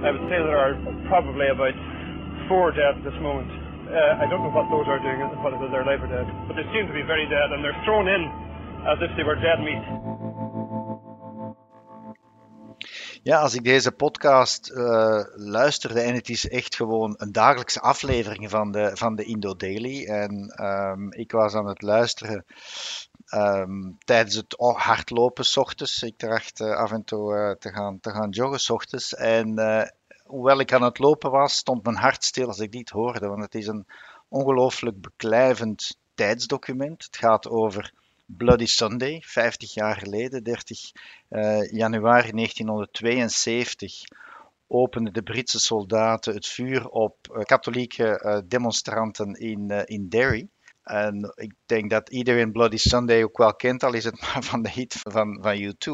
I 0.00 0.16
would 0.16 0.24
say 0.32 0.40
there 0.40 0.56
are 0.56 0.80
probably 1.12 1.52
about 1.52 1.76
four 2.48 2.72
dead 2.72 2.96
at 2.96 3.04
this 3.04 3.18
moment. 3.20 3.52
Uh, 3.92 4.16
I 4.16 4.24
don't 4.32 4.40
know 4.40 4.54
what 4.56 4.72
those 4.72 4.88
are 4.88 4.96
doing, 4.96 5.20
whether 5.44 5.60
they're 5.68 5.84
alive 5.84 6.00
or 6.00 6.08
dead, 6.08 6.24
but 6.48 6.56
they 6.56 6.64
seem 6.72 6.88
to 6.88 6.96
be 6.96 7.04
very 7.04 7.28
dead, 7.28 7.52
and 7.52 7.60
they're 7.60 7.76
thrown 7.84 8.08
in 8.08 8.32
as 8.88 8.96
if 9.04 9.12
they 9.20 9.28
were 9.28 9.36
dead 9.36 9.60
meat. 9.60 9.84
Ja, 13.24 13.40
als 13.40 13.54
ik 13.54 13.64
deze 13.64 13.92
podcast 13.92 14.70
uh, 14.70 15.24
luisterde 15.34 16.00
en 16.00 16.14
het 16.14 16.28
is 16.28 16.48
echt 16.48 16.76
gewoon 16.76 17.14
een 17.16 17.32
dagelijkse 17.32 17.80
aflevering 17.80 18.50
van 18.50 18.72
de, 18.72 18.90
van 18.94 19.14
de 19.16 19.24
Indo 19.24 19.56
Daily. 19.56 20.04
En 20.06 20.64
um, 20.64 21.12
ik 21.12 21.32
was 21.32 21.54
aan 21.54 21.66
het 21.66 21.82
luisteren 21.82 22.44
um, 23.34 23.96
tijdens 23.98 24.34
het 24.34 24.54
hardlopen 24.58 25.44
s 25.44 25.56
ochtends. 25.56 26.02
Ik 26.02 26.18
dacht 26.18 26.60
uh, 26.60 26.76
af 26.76 26.92
en 26.92 27.04
toe 27.04 27.34
uh, 27.34 27.50
te, 27.50 27.72
gaan, 27.72 28.00
te 28.00 28.10
gaan 28.10 28.30
joggen 28.30 28.60
s 28.60 28.70
ochtends. 28.70 29.14
En 29.14 29.60
hoewel 30.24 30.60
ik 30.60 30.72
aan 30.72 30.82
het 30.82 30.98
lopen 30.98 31.30
was, 31.30 31.54
stond 31.54 31.84
mijn 31.84 31.96
hart 31.96 32.24
stil 32.24 32.46
als 32.46 32.58
ik 32.58 32.72
dit 32.72 32.90
hoorde. 32.90 33.28
Want 33.28 33.42
het 33.42 33.54
is 33.54 33.66
een 33.66 33.86
ongelooflijk 34.28 35.00
beklijvend 35.00 35.96
tijdsdocument. 36.14 37.04
Het 37.04 37.16
gaat 37.16 37.48
over 37.48 37.92
Bloody 38.26 38.66
Sunday, 38.66 39.22
50 39.24 39.74
jaar 39.74 39.96
geleden, 39.96 40.42
30 40.44 40.92
uh, 41.30 41.70
januari 41.70 42.30
1972, 42.30 44.02
openden 44.66 45.12
de 45.12 45.22
Britse 45.22 45.60
soldaten 45.60 46.34
het 46.34 46.46
vuur 46.46 46.88
op 46.88 47.16
uh, 47.32 47.42
katholieke 47.42 48.22
uh, 48.24 48.38
demonstranten 48.48 49.34
in, 49.34 49.70
in 49.70 50.08
Derry. 50.08 50.48
En 50.82 51.32
ik 51.34 51.54
denk 51.66 51.90
dat 51.90 52.10
iedereen 52.10 52.52
Bloody 52.52 52.76
Sunday 52.76 53.22
ook 53.22 53.36
wel 53.36 53.54
kent, 53.54 53.82
al 53.82 53.94
is 53.94 54.04
het 54.04 54.20
maar 54.22 54.42
van 54.42 54.62
de 54.62 54.70
hit 54.70 55.00
van, 55.02 55.38
van 55.42 55.56
U2. 55.56 55.92